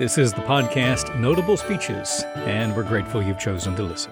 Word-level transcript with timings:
This 0.00 0.16
is 0.16 0.32
the 0.32 0.40
podcast 0.40 1.14
Notable 1.20 1.58
Speeches, 1.58 2.24
and 2.36 2.74
we're 2.74 2.84
grateful 2.84 3.22
you've 3.22 3.38
chosen 3.38 3.76
to 3.76 3.82
listen. 3.82 4.10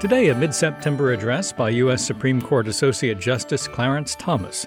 Today, 0.00 0.30
a 0.30 0.34
mid 0.34 0.54
September 0.54 1.12
address 1.12 1.52
by 1.52 1.68
U.S. 1.68 2.02
Supreme 2.02 2.40
Court 2.40 2.66
Associate 2.66 3.20
Justice 3.20 3.68
Clarence 3.68 4.14
Thomas. 4.14 4.66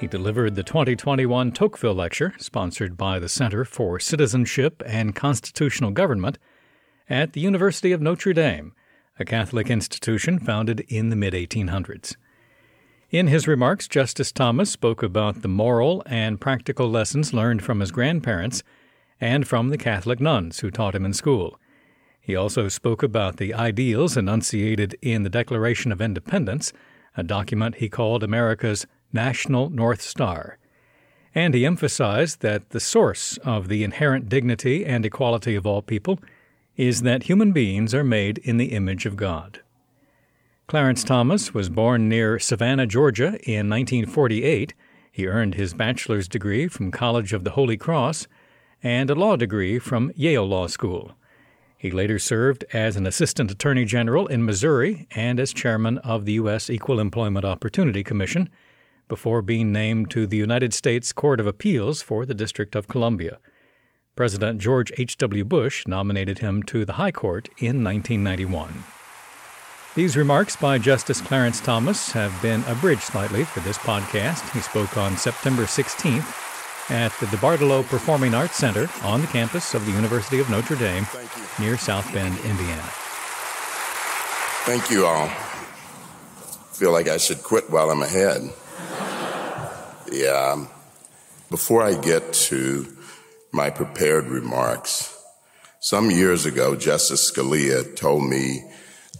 He 0.00 0.08
delivered 0.08 0.56
the 0.56 0.64
2021 0.64 1.52
Tocqueville 1.52 1.94
Lecture, 1.94 2.34
sponsored 2.38 2.96
by 2.96 3.20
the 3.20 3.28
Center 3.28 3.64
for 3.64 4.00
Citizenship 4.00 4.82
and 4.84 5.14
Constitutional 5.14 5.92
Government, 5.92 6.36
at 7.08 7.32
the 7.32 7.40
University 7.40 7.92
of 7.92 8.02
Notre 8.02 8.32
Dame, 8.32 8.72
a 9.20 9.24
Catholic 9.24 9.70
institution 9.70 10.40
founded 10.40 10.80
in 10.88 11.10
the 11.10 11.16
mid 11.16 11.32
1800s. 11.32 12.16
In 13.12 13.28
his 13.28 13.46
remarks, 13.46 13.86
Justice 13.86 14.32
Thomas 14.32 14.68
spoke 14.68 15.00
about 15.00 15.42
the 15.42 15.48
moral 15.48 16.02
and 16.06 16.40
practical 16.40 16.90
lessons 16.90 17.32
learned 17.32 17.62
from 17.62 17.78
his 17.78 17.92
grandparents 17.92 18.64
and 19.20 19.46
from 19.46 19.68
the 19.68 19.78
Catholic 19.78 20.20
nuns 20.20 20.60
who 20.60 20.70
taught 20.70 20.94
him 20.94 21.04
in 21.04 21.12
school. 21.12 21.58
He 22.20 22.36
also 22.36 22.68
spoke 22.68 23.02
about 23.02 23.38
the 23.38 23.54
ideals 23.54 24.16
enunciated 24.16 24.96
in 25.00 25.22
the 25.22 25.30
Declaration 25.30 25.90
of 25.92 26.00
Independence, 26.00 26.72
a 27.16 27.22
document 27.22 27.76
he 27.76 27.88
called 27.88 28.22
America's 28.22 28.86
National 29.12 29.70
North 29.70 30.02
Star. 30.02 30.58
And 31.34 31.54
he 31.54 31.64
emphasized 31.64 32.40
that 32.40 32.70
the 32.70 32.80
source 32.80 33.38
of 33.38 33.68
the 33.68 33.82
inherent 33.82 34.28
dignity 34.28 34.84
and 34.84 35.06
equality 35.06 35.54
of 35.54 35.66
all 35.66 35.82
people 35.82 36.18
is 36.76 37.02
that 37.02 37.24
human 37.24 37.52
beings 37.52 37.94
are 37.94 38.04
made 38.04 38.38
in 38.38 38.56
the 38.56 38.72
image 38.72 39.06
of 39.06 39.16
God. 39.16 39.60
Clarence 40.66 41.02
Thomas 41.02 41.54
was 41.54 41.70
born 41.70 42.08
near 42.08 42.38
Savannah, 42.38 42.86
Georgia 42.86 43.38
in 43.42 43.70
1948. 43.70 44.74
He 45.10 45.26
earned 45.26 45.54
his 45.54 45.72
bachelor's 45.72 46.28
degree 46.28 46.68
from 46.68 46.90
College 46.90 47.32
of 47.32 47.42
the 47.42 47.52
Holy 47.52 47.78
Cross 47.78 48.28
and 48.82 49.10
a 49.10 49.14
law 49.14 49.36
degree 49.36 49.78
from 49.78 50.12
Yale 50.14 50.46
Law 50.46 50.66
School. 50.66 51.12
He 51.76 51.90
later 51.90 52.18
served 52.18 52.64
as 52.72 52.96
an 52.96 53.06
assistant 53.06 53.50
attorney 53.50 53.84
general 53.84 54.26
in 54.26 54.44
Missouri 54.44 55.06
and 55.12 55.38
as 55.38 55.52
chairman 55.52 55.98
of 55.98 56.24
the 56.24 56.32
U.S. 56.34 56.68
Equal 56.68 56.98
Employment 56.98 57.44
Opportunity 57.44 58.02
Commission 58.02 58.50
before 59.06 59.42
being 59.42 59.72
named 59.72 60.10
to 60.10 60.26
the 60.26 60.36
United 60.36 60.74
States 60.74 61.12
Court 61.12 61.38
of 61.40 61.46
Appeals 61.46 62.02
for 62.02 62.26
the 62.26 62.34
District 62.34 62.74
of 62.74 62.88
Columbia. 62.88 63.38
President 64.16 64.60
George 64.60 64.92
H.W. 64.98 65.44
Bush 65.44 65.86
nominated 65.86 66.40
him 66.40 66.64
to 66.64 66.84
the 66.84 66.94
High 66.94 67.12
Court 67.12 67.48
in 67.58 67.84
1991. 67.84 68.82
These 69.94 70.16
remarks 70.16 70.56
by 70.56 70.78
Justice 70.78 71.20
Clarence 71.20 71.60
Thomas 71.60 72.10
have 72.10 72.42
been 72.42 72.64
abridged 72.64 73.02
slightly 73.02 73.44
for 73.44 73.60
this 73.60 73.78
podcast. 73.78 74.52
He 74.52 74.60
spoke 74.60 74.96
on 74.96 75.16
September 75.16 75.62
16th 75.62 76.47
at 76.90 77.12
the 77.20 77.26
DeBartolo 77.26 77.86
Performing 77.86 78.34
Arts 78.34 78.56
Center 78.56 78.88
on 79.02 79.20
the 79.20 79.26
campus 79.26 79.74
of 79.74 79.84
the 79.86 79.92
University 79.92 80.40
of 80.40 80.48
Notre 80.50 80.76
Dame 80.76 81.06
near 81.58 81.76
South 81.76 82.10
Bend, 82.12 82.38
Indiana. 82.44 82.82
Thank 84.64 84.90
you 84.90 85.06
all. 85.06 85.28
Feel 86.72 86.92
like 86.92 87.08
I 87.08 87.16
should 87.16 87.42
quit 87.42 87.70
while 87.70 87.90
I'm 87.90 88.02
ahead. 88.02 88.42
yeah. 90.12 90.52
Um, 90.52 90.68
before 91.50 91.82
I 91.82 91.94
get 91.98 92.32
to 92.34 92.86
my 93.52 93.70
prepared 93.70 94.26
remarks, 94.26 95.14
some 95.80 96.10
years 96.10 96.44
ago, 96.44 96.76
Justice 96.76 97.30
Scalia 97.30 97.96
told 97.96 98.24
me 98.24 98.62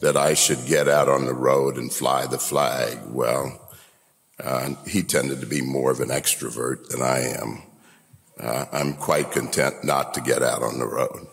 that 0.00 0.16
I 0.16 0.34
should 0.34 0.66
get 0.66 0.88
out 0.88 1.08
on 1.08 1.24
the 1.24 1.34
road 1.34 1.76
and 1.76 1.92
fly 1.92 2.26
the 2.26 2.38
flag. 2.38 2.98
Well, 3.06 3.67
uh, 4.42 4.74
he 4.86 5.02
tended 5.02 5.40
to 5.40 5.46
be 5.46 5.60
more 5.60 5.90
of 5.90 6.00
an 6.00 6.10
extrovert 6.10 6.88
than 6.88 7.02
I 7.02 7.20
am. 7.20 7.62
Uh, 8.38 8.66
I'm 8.72 8.94
quite 8.94 9.32
content 9.32 9.82
not 9.82 10.14
to 10.14 10.20
get 10.20 10.42
out 10.42 10.62
on 10.62 10.78
the 10.78 10.86
road. 10.86 11.26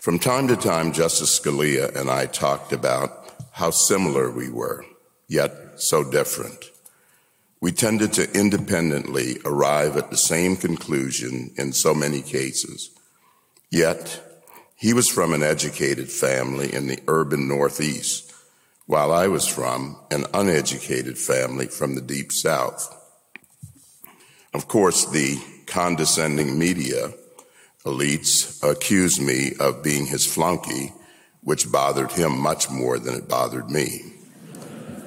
From 0.00 0.18
time 0.18 0.48
to 0.48 0.56
time, 0.56 0.92
Justice 0.92 1.40
Scalia 1.40 1.96
and 1.96 2.10
I 2.10 2.26
talked 2.26 2.72
about 2.72 3.32
how 3.52 3.70
similar 3.70 4.30
we 4.30 4.50
were, 4.50 4.84
yet 5.28 5.80
so 5.80 6.04
different. 6.04 6.70
We 7.60 7.72
tended 7.72 8.12
to 8.14 8.30
independently 8.38 9.38
arrive 9.44 9.96
at 9.96 10.10
the 10.10 10.18
same 10.18 10.56
conclusion 10.56 11.52
in 11.56 11.72
so 11.72 11.94
many 11.94 12.20
cases. 12.20 12.90
Yet, 13.70 14.20
he 14.76 14.92
was 14.92 15.08
from 15.08 15.32
an 15.32 15.42
educated 15.42 16.10
family 16.10 16.72
in 16.72 16.86
the 16.86 17.00
urban 17.08 17.48
Northeast 17.48 18.33
while 18.86 19.12
I 19.12 19.28
was 19.28 19.46
from 19.46 19.96
an 20.10 20.26
uneducated 20.34 21.16
family 21.16 21.66
from 21.66 21.94
the 21.94 22.02
deep 22.02 22.32
south. 22.32 22.94
Of 24.52 24.68
course, 24.68 25.06
the 25.06 25.38
condescending 25.66 26.58
media 26.58 27.12
elites 27.84 28.62
accused 28.62 29.20
me 29.20 29.52
of 29.58 29.82
being 29.82 30.06
his 30.06 30.26
flunky, 30.26 30.92
which 31.42 31.70
bothered 31.70 32.12
him 32.12 32.38
much 32.38 32.70
more 32.70 32.98
than 32.98 33.14
it 33.14 33.28
bothered 33.28 33.70
me. 33.70 34.12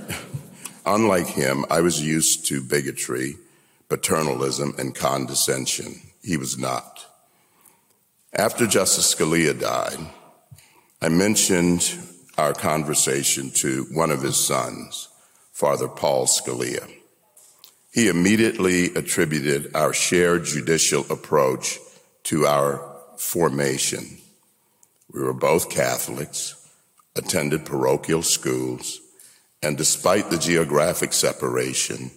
Unlike 0.86 1.28
him, 1.28 1.66
I 1.70 1.82
was 1.82 2.02
used 2.02 2.46
to 2.48 2.62
bigotry, 2.62 3.36
paternalism, 3.90 4.76
and 4.78 4.94
condescension. 4.94 6.02
He 6.24 6.38
was 6.38 6.58
not. 6.58 7.06
After 8.34 8.68
Justice 8.68 9.16
Scalia 9.16 9.58
died, 9.58 10.00
I 11.02 11.10
mentioned 11.10 11.98
our 12.38 12.54
conversation 12.54 13.50
to 13.50 13.88
one 13.92 14.12
of 14.12 14.22
his 14.22 14.38
sons, 14.38 15.10
Father 15.52 15.88
Paul 15.88 16.28
Scalia. 16.28 16.88
He 17.92 18.10
immediately 18.10 18.94
attributed 18.94 19.76
our 19.76 19.92
shared 19.92 20.46
judicial 20.46 21.06
approach 21.10 21.80
to 22.26 22.46
our 22.46 22.96
formation. 23.18 24.20
We 25.12 25.22
were 25.22 25.34
both 25.34 25.72
Catholics, 25.72 26.54
attended 27.16 27.66
parochial 27.66 28.22
schools, 28.22 29.02
and 29.64 29.76
despite 29.76 30.30
the 30.30 30.38
geographic 30.38 31.14
separation, 31.14 32.12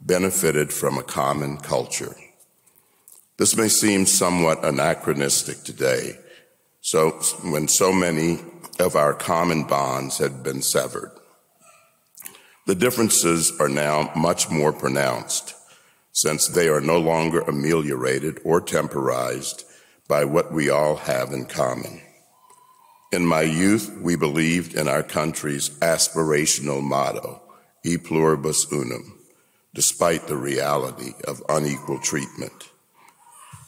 benefited 0.00 0.70
from 0.72 0.98
a 0.98 1.02
common 1.02 1.56
culture. 1.56 2.14
This 3.38 3.56
may 3.56 3.68
seem 3.68 4.04
somewhat 4.04 4.64
anachronistic 4.64 5.62
today, 5.62 6.18
so 6.82 7.10
when 7.42 7.68
so 7.68 7.92
many 7.92 8.40
of 8.78 8.96
our 8.96 9.14
common 9.14 9.64
bonds 9.64 10.18
had 10.18 10.42
been 10.42 10.62
severed. 10.62 11.12
The 12.66 12.74
differences 12.74 13.52
are 13.60 13.68
now 13.68 14.12
much 14.14 14.48
more 14.50 14.72
pronounced 14.72 15.54
since 16.12 16.46
they 16.46 16.68
are 16.68 16.80
no 16.80 16.98
longer 16.98 17.40
ameliorated 17.40 18.38
or 18.44 18.60
temporized 18.60 19.64
by 20.08 20.24
what 20.24 20.52
we 20.52 20.68
all 20.68 20.96
have 20.96 21.32
in 21.32 21.46
common. 21.46 22.00
In 23.10 23.26
my 23.26 23.42
youth, 23.42 23.98
we 24.00 24.16
believed 24.16 24.74
in 24.74 24.88
our 24.88 25.02
country's 25.02 25.70
aspirational 25.80 26.82
motto, 26.82 27.42
e 27.84 27.96
pluribus 27.96 28.70
unum, 28.70 29.18
despite 29.74 30.28
the 30.28 30.36
reality 30.36 31.12
of 31.26 31.42
unequal 31.48 31.98
treatment. 31.98 32.70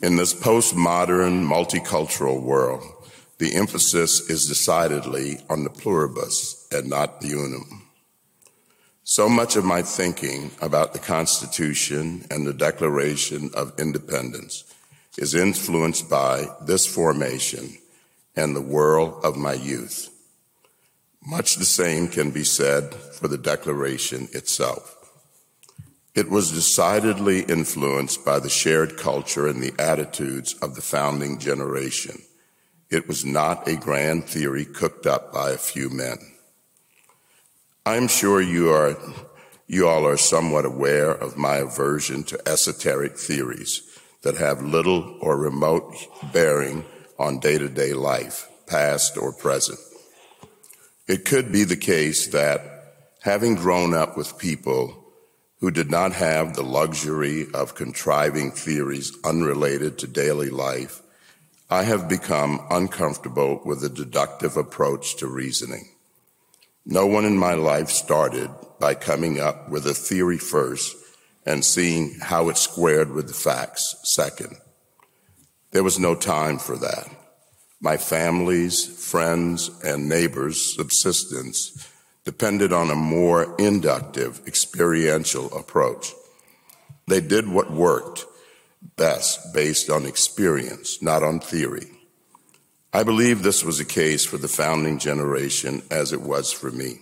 In 0.03 0.17
this 0.17 0.35
postmodern, 0.35 1.47
multicultural 1.47 2.43
world, 2.43 2.85
the 3.39 3.55
emphasis 3.55 4.31
is 4.31 4.47
decidedly 4.47 5.41
on 5.51 5.65
the 5.65 5.71
pluribus 5.71 6.69
and 6.71 6.89
not 6.89 7.21
the 7.21 7.33
unum. 7.33 7.83
So 9.03 9.29
much 9.29 9.57
of 9.57 9.65
my 9.65 9.83
thinking 9.83 10.51
about 10.63 10.93
the 10.93 10.99
Constitution 10.99 12.25
and 12.31 12.47
the 12.47 12.55
Declaration 12.55 13.51
of 13.55 13.79
Independence 13.79 14.65
is 15.19 15.35
influenced 15.35 16.09
by 16.09 16.47
this 16.67 16.87
formation 16.87 17.77
and 18.35 18.55
the 18.57 18.63
whirl 18.63 19.21
of 19.23 19.37
my 19.37 19.53
youth. 19.53 20.11
Much 21.27 21.57
the 21.57 21.65
same 21.65 22.09
can 22.09 22.31
be 22.31 22.45
said 22.45 22.95
for 22.95 23.29
the 23.29 23.39
Declaration 23.39 24.29
itself. 24.33 24.97
It 26.15 26.31
was 26.31 26.53
decidedly 26.53 27.41
influenced 27.41 28.25
by 28.25 28.39
the 28.39 28.49
shared 28.49 28.97
culture 28.97 29.49
and 29.49 29.63
the 29.63 29.75
attitudes 29.79 30.55
of 30.63 30.77
the 30.77 30.83
founding 30.83 31.39
generation. 31.39 32.23
It 32.91 33.09
was 33.09 33.25
not 33.25 33.67
a 33.67 33.77
grand 33.77 34.25
theory 34.25 34.65
cooked 34.65 35.07
up 35.07 35.33
by 35.33 35.51
a 35.51 35.59
few 35.59 35.91
men. 35.91 36.19
I'm 37.87 38.09
sure 38.09 38.41
you 38.41 38.71
are, 38.71 38.97
you 39.67 39.89
all 39.89 40.07
are 40.07 40.17
somewhat 40.17 40.65
aware 40.65 41.11
of 41.11 41.37
my 41.37 41.57
aversion 41.57 42.25
to 42.25 42.49
esoteric 42.49 43.19
theories 43.19 43.83
that 44.23 44.37
have 44.37 44.63
little 44.63 45.19
or 45.21 45.37
remote 45.37 45.95
bearing 46.33 46.85
on 47.19 47.41
day 47.41 47.59
to 47.59 47.69
day 47.69 47.93
life, 47.93 48.49
past 48.67 49.17
or 49.17 49.33
present. 49.33 49.79
It 51.07 51.25
could 51.25 51.53
be 51.53 51.65
the 51.65 51.77
case 51.77 52.29
that 52.29 52.61
having 53.21 53.55
grown 53.55 53.95
up 53.95 54.17
with 54.17 54.39
people 54.39 55.05
who 55.61 55.71
did 55.71 55.91
not 55.91 56.13
have 56.13 56.55
the 56.55 56.63
luxury 56.63 57.47
of 57.55 57.75
contriving 57.75 58.51
theories 58.51 59.13
unrelated 59.25 59.99
to 59.99 60.07
daily 60.07 60.51
life 60.51 61.03
I 61.71 61.85
have 61.85 62.09
become 62.09 62.61
uncomfortable 62.71 63.63
with 63.65 63.83
a 63.83 63.89
deductive 63.89 64.57
approach 64.57 65.17
to 65.17 65.27
reasoning. 65.27 65.89
No 66.85 67.07
one 67.07 67.25
in 67.25 67.39
my 67.39 67.55
life 67.55 67.89
started 67.89 68.51
by 68.79 68.95
coming 68.95 69.41
up 69.41 69.71
with 69.71 69.87
a 69.87 69.95
theory 69.95 70.37
first 70.37 70.95
and 71.47 71.65
seeing 71.65 72.19
how 72.21 72.51
it 72.51 72.59
squared 72.59 73.13
with 73.13 73.29
the 73.29 73.35
facts 73.35 73.97
second. 74.05 74.57
There 75.71 75.83
was 75.83 75.99
no 75.99 76.15
time 76.15 76.59
for 76.59 76.77
that. 76.77 77.09
My 77.81 77.97
family's, 77.97 78.85
friends, 78.85 79.71
and 79.83 80.09
neighbors' 80.09 80.77
subsistence 80.77 81.89
depended 82.25 82.73
on 82.73 82.91
a 82.91 82.95
more 82.95 83.55
inductive, 83.59 84.41
experiential 84.47 85.53
approach. 85.57 86.13
They 87.07 87.21
did 87.21 87.49
what 87.49 87.73
worked 87.73 88.27
best 88.97 89.53
based 89.53 89.91
on 89.91 90.07
experience, 90.07 91.03
not 91.03 91.23
on 91.23 91.41
theory. 91.41 91.87
I 92.93 93.03
believe 93.03 93.43
this 93.43 93.65
was 93.65 93.79
the 93.79 93.85
case 93.85 94.25
for 94.25 94.39
the 94.39 94.49
founding 94.49 94.99
generation 94.99 95.83
as 95.91 96.13
it 96.13 96.21
was 96.21 96.53
for 96.53 96.71
me. 96.71 97.01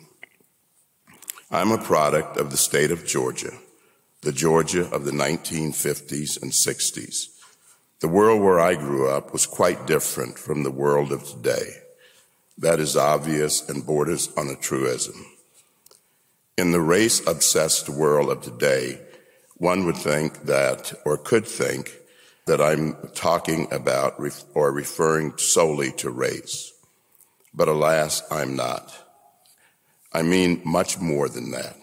I'm 1.50 1.70
a 1.70 1.82
product 1.82 2.38
of 2.38 2.50
the 2.50 2.56
state 2.56 2.90
of 2.90 3.06
Georgia, 3.06 3.52
the 4.23 4.32
Georgia 4.32 4.88
of 4.90 5.05
the 5.05 5.11
1950s 5.11 6.40
and 6.40 6.50
60s. 6.50 7.26
The 8.00 8.08
world 8.08 8.40
where 8.40 8.58
I 8.58 8.75
grew 8.75 9.08
up 9.08 9.32
was 9.32 9.44
quite 9.44 9.87
different 9.87 10.38
from 10.38 10.62
the 10.62 10.70
world 10.70 11.12
of 11.12 11.25
today. 11.25 11.75
That 12.56 12.81
is 12.81 12.96
obvious 12.96 13.69
and 13.69 13.84
borders 13.84 14.31
on 14.37 14.49
a 14.49 14.56
truism. 14.56 15.26
In 16.56 16.73
the 16.73 16.81
race 16.81 17.20
obsessed 17.26 17.88
world 17.88 18.31
of 18.31 18.43
today, 18.43 18.99
one 19.56 19.84
would 19.87 19.96
think 19.96 20.44
that, 20.44 20.93
or 21.04 21.16
could 21.16 21.46
think, 21.46 21.93
that 22.46 22.60
I'm 22.60 22.96
talking 23.14 23.72
about 23.72 24.20
or 24.54 24.72
referring 24.72 25.38
solely 25.38 25.93
to 25.93 26.10
race. 26.10 26.72
But 27.54 27.69
alas, 27.69 28.22
I'm 28.31 28.56
not. 28.56 28.93
I 30.12 30.22
mean 30.22 30.60
much 30.64 30.99
more 30.99 31.28
than 31.28 31.52
that. 31.52 31.76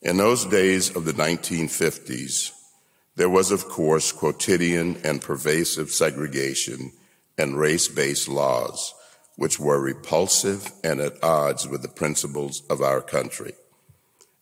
In 0.00 0.16
those 0.16 0.46
days 0.46 0.96
of 0.96 1.04
the 1.04 1.12
1950s, 1.12 2.50
there 3.14 3.28
was, 3.28 3.50
of 3.50 3.66
course, 3.66 4.10
quotidian 4.10 4.96
and 5.04 5.20
pervasive 5.20 5.90
segregation 5.90 6.92
and 7.36 7.58
race 7.58 7.88
based 7.88 8.28
laws, 8.28 8.94
which 9.36 9.60
were 9.60 9.80
repulsive 9.80 10.72
and 10.82 11.00
at 11.00 11.22
odds 11.22 11.68
with 11.68 11.82
the 11.82 11.88
principles 11.88 12.62
of 12.70 12.80
our 12.80 13.00
country. 13.00 13.52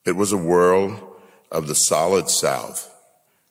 It 0.06 0.17
was 0.17 0.33
a 0.33 0.38
world 0.38 1.10
of 1.50 1.67
the 1.67 1.75
solid 1.75 2.29
South 2.29 2.91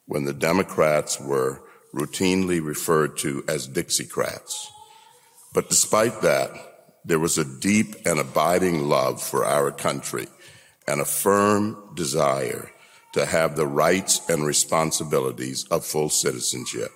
when 0.06 0.26
the 0.26 0.34
Democrats 0.34 1.20
were 1.20 1.62
routinely 1.94 2.64
referred 2.64 3.18
to 3.18 3.44
as 3.48 3.68
Dixiecrats. 3.68 4.68
But 5.54 5.70
despite 5.70 6.22
that, 6.22 6.52
there 7.04 7.20
was 7.20 7.38
a 7.38 7.60
deep 7.60 7.96
and 8.06 8.20
abiding 8.20 8.88
love 8.88 9.22
for 9.22 9.46
our 9.46 9.72
country 9.72 10.28
and 10.88 11.02
a 11.02 11.06
firm 11.06 11.92
desire 11.96 12.72
to 13.14 13.26
have 13.26 13.56
the 13.56 13.68
rights 13.68 14.22
and 14.30 14.46
responsibilities 14.46 15.66
of 15.72 15.86
full 15.86 16.10
citizenship. 16.10 16.92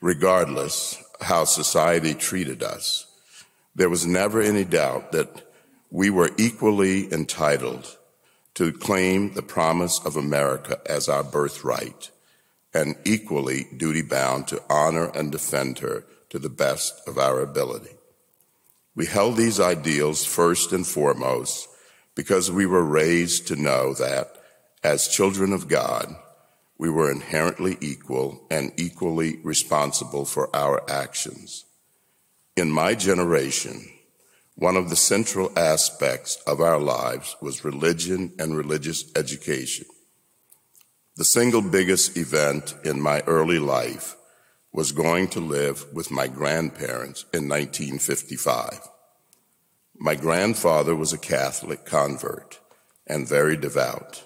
Regardless 0.00 1.02
how 1.20 1.44
society 1.44 2.14
treated 2.14 2.62
us, 2.62 3.06
there 3.74 3.90
was 3.90 4.06
never 4.06 4.40
any 4.40 4.64
doubt 4.64 5.12
that 5.12 5.42
we 5.90 6.10
were 6.10 6.30
equally 6.38 7.12
entitled 7.12 7.96
to 8.60 8.70
claim 8.70 9.32
the 9.32 9.40
promise 9.40 10.04
of 10.04 10.18
America 10.18 10.78
as 10.84 11.08
our 11.08 11.24
birthright 11.24 12.10
and 12.74 12.94
equally 13.06 13.64
duty 13.74 14.02
bound 14.02 14.46
to 14.46 14.62
honor 14.68 15.10
and 15.14 15.32
defend 15.32 15.78
her 15.78 16.04
to 16.28 16.38
the 16.38 16.50
best 16.50 17.00
of 17.08 17.16
our 17.16 17.40
ability. 17.40 17.96
We 18.94 19.06
held 19.06 19.38
these 19.38 19.60
ideals 19.60 20.26
first 20.26 20.74
and 20.74 20.86
foremost 20.86 21.70
because 22.14 22.50
we 22.50 22.66
were 22.66 22.84
raised 22.84 23.46
to 23.46 23.56
know 23.56 23.94
that 23.94 24.30
as 24.84 25.08
children 25.08 25.54
of 25.54 25.66
God, 25.66 26.14
we 26.76 26.90
were 26.90 27.10
inherently 27.10 27.78
equal 27.80 28.46
and 28.50 28.72
equally 28.76 29.38
responsible 29.42 30.26
for 30.26 30.54
our 30.54 30.82
actions. 30.86 31.64
In 32.58 32.70
my 32.70 32.94
generation, 32.94 33.88
one 34.60 34.76
of 34.76 34.90
the 34.90 34.96
central 34.96 35.50
aspects 35.58 36.36
of 36.46 36.60
our 36.60 36.78
lives 36.78 37.34
was 37.40 37.64
religion 37.64 38.30
and 38.38 38.54
religious 38.54 39.10
education. 39.16 39.86
The 41.16 41.24
single 41.24 41.62
biggest 41.62 42.14
event 42.18 42.74
in 42.84 43.00
my 43.00 43.22
early 43.22 43.58
life 43.58 44.16
was 44.70 44.92
going 44.92 45.28
to 45.28 45.40
live 45.40 45.86
with 45.94 46.10
my 46.10 46.28
grandparents 46.28 47.22
in 47.32 47.48
1955. 47.48 48.86
My 49.98 50.14
grandfather 50.14 50.94
was 50.94 51.14
a 51.14 51.18
Catholic 51.18 51.86
convert 51.86 52.60
and 53.06 53.26
very 53.26 53.56
devout. 53.56 54.24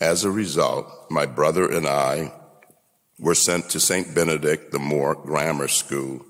As 0.00 0.24
a 0.24 0.30
result, 0.30 0.90
my 1.10 1.26
brother 1.26 1.70
and 1.70 1.86
I 1.86 2.32
were 3.18 3.34
sent 3.34 3.68
to 3.68 3.80
St. 3.80 4.14
Benedict 4.14 4.72
the 4.72 4.78
Moor 4.78 5.14
Grammar 5.14 5.68
School, 5.68 6.24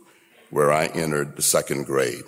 where 0.50 0.72
I 0.72 0.86
entered 0.86 1.36
the 1.36 1.42
second 1.42 1.86
grade. 1.86 2.24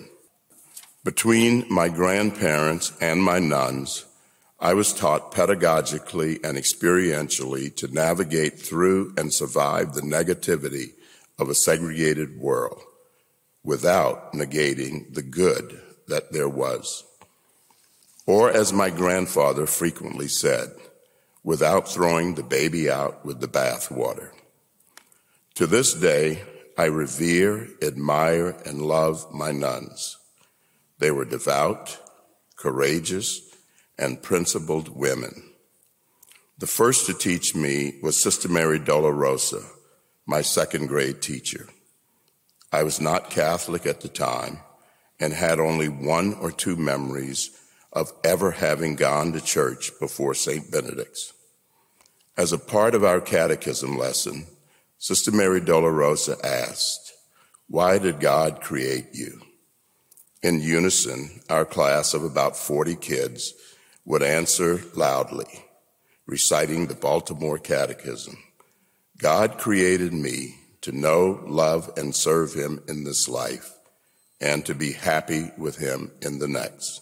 Between 1.05 1.65
my 1.69 1.87
grandparents 1.87 2.91
and 2.99 3.23
my 3.23 3.39
nuns, 3.39 4.05
I 4.59 4.73
was 4.73 4.93
taught 4.93 5.31
pedagogically 5.31 6.43
and 6.43 6.57
experientially 6.57 7.73
to 7.77 7.87
navigate 7.87 8.59
through 8.59 9.13
and 9.17 9.33
survive 9.33 9.93
the 9.93 10.01
negativity 10.01 10.91
of 11.37 11.49
a 11.49 11.55
segregated 11.55 12.37
world 12.37 12.81
without 13.63 14.33
negating 14.33 15.13
the 15.13 15.21
good 15.21 15.79
that 16.09 16.33
there 16.33 16.49
was. 16.49 17.05
Or, 18.25 18.51
as 18.51 18.73
my 18.73 18.89
grandfather 18.89 19.65
frequently 19.65 20.27
said, 20.27 20.69
without 21.45 21.87
throwing 21.87 22.35
the 22.35 22.43
baby 22.43 22.89
out 22.89 23.25
with 23.25 23.39
the 23.39 23.47
bathwater. 23.47 24.31
To 25.55 25.65
this 25.65 25.93
day, 25.93 26.43
I 26.77 26.85
revere, 26.85 27.69
admire, 27.81 28.57
and 28.65 28.81
love 28.81 29.33
my 29.33 29.51
nuns. 29.51 30.18
They 30.99 31.11
were 31.11 31.25
devout, 31.25 31.97
courageous, 32.55 33.41
and 33.97 34.21
principled 34.21 34.89
women. 34.89 35.53
The 36.57 36.67
first 36.67 37.05
to 37.05 37.13
teach 37.13 37.55
me 37.55 37.95
was 38.03 38.21
Sister 38.21 38.49
Mary 38.49 38.79
Dolorosa, 38.79 39.63
my 40.25 40.41
second 40.41 40.87
grade 40.87 41.21
teacher. 41.21 41.69
I 42.71 42.83
was 42.83 43.01
not 43.01 43.29
Catholic 43.29 43.85
at 43.85 44.01
the 44.01 44.09
time 44.09 44.59
and 45.19 45.33
had 45.33 45.59
only 45.59 45.87
one 45.87 46.33
or 46.35 46.51
two 46.51 46.75
memories 46.75 47.49
of 47.91 48.11
ever 48.23 48.51
having 48.51 48.95
gone 48.95 49.31
to 49.33 49.41
church 49.41 49.91
before 49.99 50.33
St. 50.33 50.69
Benedict's. 50.69 51.33
As 52.37 52.53
a 52.53 52.59
part 52.59 52.93
of 52.93 53.03
our 53.03 53.19
catechism 53.19 53.97
lesson, 53.97 54.45
Sister 54.97 55.31
Mary 55.31 55.61
Dolorosa 55.61 56.41
asked, 56.43 57.13
Why 57.67 57.97
did 57.97 58.19
God 58.19 58.61
create 58.61 59.07
you? 59.13 59.41
In 60.41 60.61
unison, 60.61 61.41
our 61.49 61.65
class 61.65 62.13
of 62.13 62.23
about 62.23 62.55
40 62.55 62.95
kids 62.95 63.53
would 64.05 64.23
answer 64.23 64.81
loudly, 64.95 65.65
reciting 66.25 66.87
the 66.87 66.95
Baltimore 66.95 67.59
Catechism 67.59 68.37
God 69.17 69.57
created 69.57 70.13
me 70.13 70.55
to 70.81 70.93
know, 70.93 71.43
love, 71.45 71.91
and 71.97 72.15
serve 72.15 72.53
Him 72.53 72.81
in 72.87 73.03
this 73.03 73.27
life, 73.27 73.73
and 74.39 74.65
to 74.65 74.73
be 74.73 74.93
happy 74.93 75.51
with 75.57 75.77
Him 75.77 76.11
in 76.21 76.39
the 76.39 76.47
next. 76.47 77.01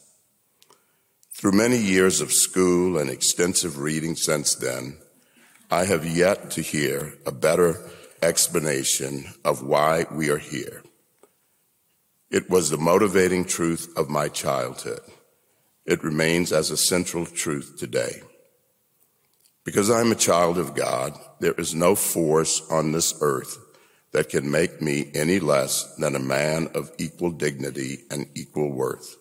Through 1.32 1.52
many 1.52 1.78
years 1.78 2.20
of 2.22 2.34
school 2.34 2.98
and 2.98 3.12
extensive 3.12 3.78
reading 3.78 4.16
since 4.16 4.56
then, 4.56 4.98
I 5.70 5.86
have 5.86 6.08
yet 6.08 6.50
to 6.52 6.64
hear 6.64 7.14
a 7.28 7.32
better 7.32 7.88
explanation 8.24 9.26
of 9.46 9.62
why 9.62 10.08
we 10.12 10.32
are 10.32 10.40
here. 10.40 10.82
It 12.30 12.50
was 12.50 12.70
the 12.70 12.78
motivating 12.78 13.46
truth 13.46 13.92
of 13.96 14.10
my 14.10 14.28
childhood. 14.28 15.02
It 15.86 16.04
remains 16.04 16.52
as 16.52 16.72
a 16.72 16.78
central 16.78 17.26
truth 17.26 17.76
today. 17.78 18.22
Because 19.64 19.90
I'm 19.90 20.12
a 20.12 20.16
child 20.16 20.58
of 20.58 20.76
God, 20.76 21.14
there 21.40 21.54
is 21.54 21.74
no 21.74 21.96
force 21.96 22.62
on 22.70 22.92
this 22.92 23.18
earth 23.22 23.58
that 24.12 24.30
can 24.30 24.50
make 24.50 24.82
me 24.82 25.12
any 25.14 25.40
less 25.40 25.94
than 25.96 26.16
a 26.16 26.20
man 26.20 26.70
of 26.74 26.92
equal 26.98 27.32
dignity 27.32 28.00
and 28.10 28.28
equal 28.36 28.72
worth. 28.72 29.18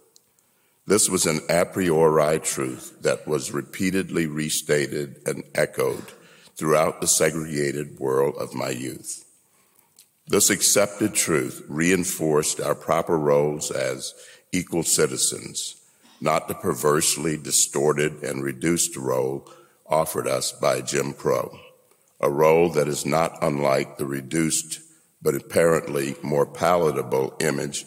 This 0.87 1.09
was 1.09 1.27
an 1.27 1.41
a 1.49 1.65
priori 1.65 2.39
truth 2.39 3.03
that 3.03 3.27
was 3.27 3.53
repeatedly 3.53 4.27
restated 4.27 5.21
and 5.27 5.43
echoed 5.55 6.13
throughout 6.57 7.01
the 7.01 7.09
segregated 7.09 7.99
world 7.99 8.37
of 8.37 8.55
my 8.55 8.71
youth. 8.71 9.26
This 10.29 10.51
accepted 10.51 11.15
truth 11.15 11.63
reinforced 11.69 12.61
our 12.61 12.75
proper 12.75 13.17
roles 13.17 13.71
as 13.71 14.13
equal 14.51 14.83
citizens, 14.83 15.77
not 16.21 16.49
the 16.49 16.55
perversely 16.55 17.37
distorted 17.37 18.25
and 18.25 18.43
reduced 18.43 18.97
role 18.97 19.49
offered 19.87 20.27
us 20.27 20.51
by 20.51 20.81
Jim 20.81 21.13
Crow, 21.13 21.57
a 22.21 22.29
role 22.29 22.71
that 22.71 22.89
is 22.89 23.07
not 23.07 23.39
unlike 23.41 23.99
the 23.99 24.07
reduced 24.07 24.81
but 25.23 25.35
apparently 25.35 26.17
more 26.23 26.47
palatable 26.47 27.37
image 27.41 27.85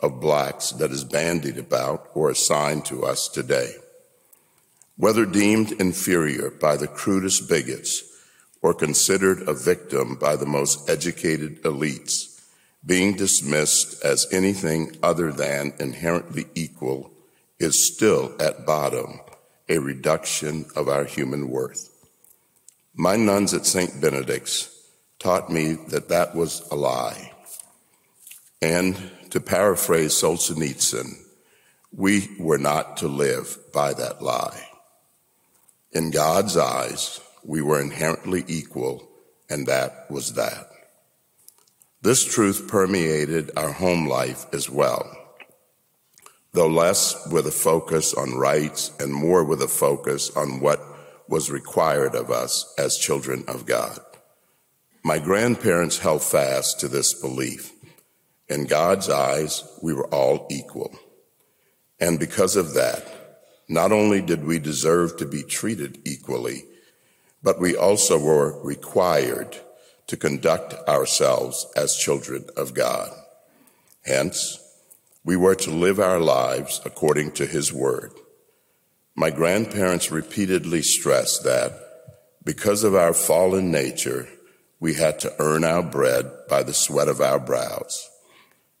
of 0.00 0.20
blacks 0.20 0.70
that 0.72 0.90
is 0.90 1.04
bandied 1.04 1.58
about 1.58 2.08
or 2.14 2.30
assigned 2.30 2.84
to 2.86 3.04
us 3.04 3.28
today. 3.28 3.72
Whether 4.96 5.26
deemed 5.26 5.72
inferior 5.72 6.50
by 6.50 6.76
the 6.76 6.88
crudest 6.88 7.48
bigots 7.48 8.02
or 8.62 8.72
considered 8.72 9.42
a 9.48 9.52
victim 9.52 10.14
by 10.14 10.36
the 10.36 10.46
most 10.46 10.88
educated 10.88 11.60
elites, 11.64 12.40
being 12.86 13.14
dismissed 13.14 14.02
as 14.04 14.26
anything 14.32 14.96
other 15.02 15.32
than 15.32 15.72
inherently 15.78 16.46
equal 16.54 17.10
is 17.58 17.92
still 17.92 18.34
at 18.40 18.64
bottom 18.64 19.20
a 19.68 19.78
reduction 19.78 20.64
of 20.74 20.88
our 20.88 21.04
human 21.04 21.48
worth. 21.48 21.90
My 22.94 23.16
nuns 23.16 23.54
at 23.54 23.66
St. 23.66 24.00
Benedict's 24.00 24.68
taught 25.18 25.50
me 25.50 25.74
that 25.88 26.08
that 26.08 26.34
was 26.34 26.66
a 26.70 26.76
lie. 26.76 27.32
And 28.60 28.96
to 29.30 29.40
paraphrase 29.40 30.12
Solzhenitsyn, 30.12 31.14
we 31.92 32.28
were 32.38 32.58
not 32.58 32.98
to 32.98 33.08
live 33.08 33.58
by 33.72 33.94
that 33.94 34.22
lie. 34.22 34.68
In 35.92 36.10
God's 36.10 36.56
eyes, 36.56 37.20
we 37.44 37.62
were 37.62 37.80
inherently 37.80 38.44
equal, 38.46 39.08
and 39.48 39.66
that 39.66 40.10
was 40.10 40.34
that. 40.34 40.68
This 42.02 42.24
truth 42.24 42.66
permeated 42.68 43.50
our 43.56 43.72
home 43.72 44.08
life 44.08 44.46
as 44.52 44.68
well, 44.68 45.10
though 46.52 46.68
less 46.68 47.28
with 47.30 47.46
a 47.46 47.52
focus 47.52 48.12
on 48.14 48.34
rights 48.34 48.90
and 48.98 49.12
more 49.12 49.44
with 49.44 49.62
a 49.62 49.68
focus 49.68 50.34
on 50.36 50.60
what 50.60 50.80
was 51.28 51.50
required 51.50 52.14
of 52.14 52.30
us 52.30 52.74
as 52.78 52.96
children 52.96 53.44
of 53.46 53.66
God. 53.66 54.00
My 55.04 55.18
grandparents 55.18 55.98
held 55.98 56.22
fast 56.22 56.80
to 56.80 56.88
this 56.88 57.14
belief. 57.14 57.72
In 58.48 58.66
God's 58.66 59.08
eyes, 59.08 59.64
we 59.82 59.94
were 59.94 60.06
all 60.08 60.46
equal. 60.50 60.94
And 61.98 62.18
because 62.18 62.56
of 62.56 62.74
that, 62.74 63.06
not 63.68 63.92
only 63.92 64.20
did 64.20 64.44
we 64.44 64.58
deserve 64.58 65.16
to 65.16 65.26
be 65.26 65.42
treated 65.42 65.98
equally, 66.04 66.64
but 67.42 67.60
we 67.60 67.76
also 67.76 68.18
were 68.18 68.60
required 68.62 69.56
to 70.06 70.16
conduct 70.16 70.74
ourselves 70.88 71.66
as 71.76 71.96
children 71.96 72.44
of 72.56 72.74
God. 72.74 73.10
Hence, 74.04 74.58
we 75.24 75.36
were 75.36 75.54
to 75.54 75.70
live 75.70 76.00
our 76.00 76.18
lives 76.18 76.80
according 76.84 77.32
to 77.32 77.46
His 77.46 77.72
Word. 77.72 78.12
My 79.14 79.30
grandparents 79.30 80.10
repeatedly 80.10 80.82
stressed 80.82 81.44
that 81.44 81.72
because 82.44 82.82
of 82.82 82.94
our 82.94 83.14
fallen 83.14 83.70
nature, 83.70 84.28
we 84.80 84.94
had 84.94 85.20
to 85.20 85.34
earn 85.38 85.64
our 85.64 85.82
bread 85.82 86.28
by 86.48 86.62
the 86.62 86.74
sweat 86.74 87.08
of 87.08 87.20
our 87.20 87.38
brows. 87.38 88.10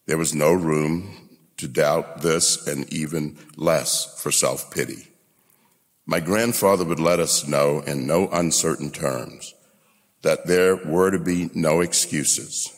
There 0.06 0.18
was 0.18 0.34
no 0.34 0.52
room 0.52 1.38
to 1.58 1.68
doubt 1.68 2.22
this 2.22 2.66
and 2.66 2.92
even 2.92 3.38
less 3.56 4.20
for 4.20 4.32
self 4.32 4.72
pity. 4.74 5.11
My 6.06 6.20
grandfather 6.20 6.84
would 6.84 7.00
let 7.00 7.20
us 7.20 7.46
know 7.46 7.80
in 7.80 8.06
no 8.06 8.28
uncertain 8.28 8.90
terms 8.90 9.54
that 10.22 10.46
there 10.46 10.76
were 10.76 11.10
to 11.10 11.18
be 11.18 11.50
no 11.54 11.80
excuses, 11.80 12.70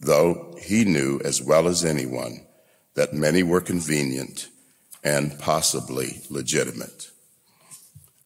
though 0.00 0.56
he 0.60 0.84
knew 0.84 1.20
as 1.24 1.42
well 1.42 1.68
as 1.68 1.84
anyone 1.84 2.46
that 2.94 3.14
many 3.14 3.42
were 3.42 3.60
convenient 3.60 4.48
and 5.02 5.38
possibly 5.38 6.20
legitimate. 6.30 7.10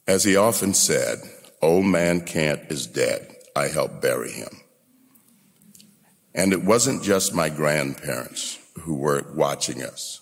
As 0.07 0.25
he 0.25 0.37
often 0.37 0.75
said, 0.75 1.19
Old 1.63 1.87
man 1.87 2.21
Cant 2.21 2.71
is 2.71 2.87
dead. 2.87 3.35
I 3.55 3.69
helped 3.69 4.03
bury 4.03 4.31
him. 4.31 4.61
And 6.35 6.53
it 6.53 6.63
wasn't 6.63 7.03
just 7.03 7.35
my 7.35 7.49
grandparents 7.49 8.59
who 8.81 8.95
were 8.95 9.25
watching 9.35 9.83
us. 9.83 10.21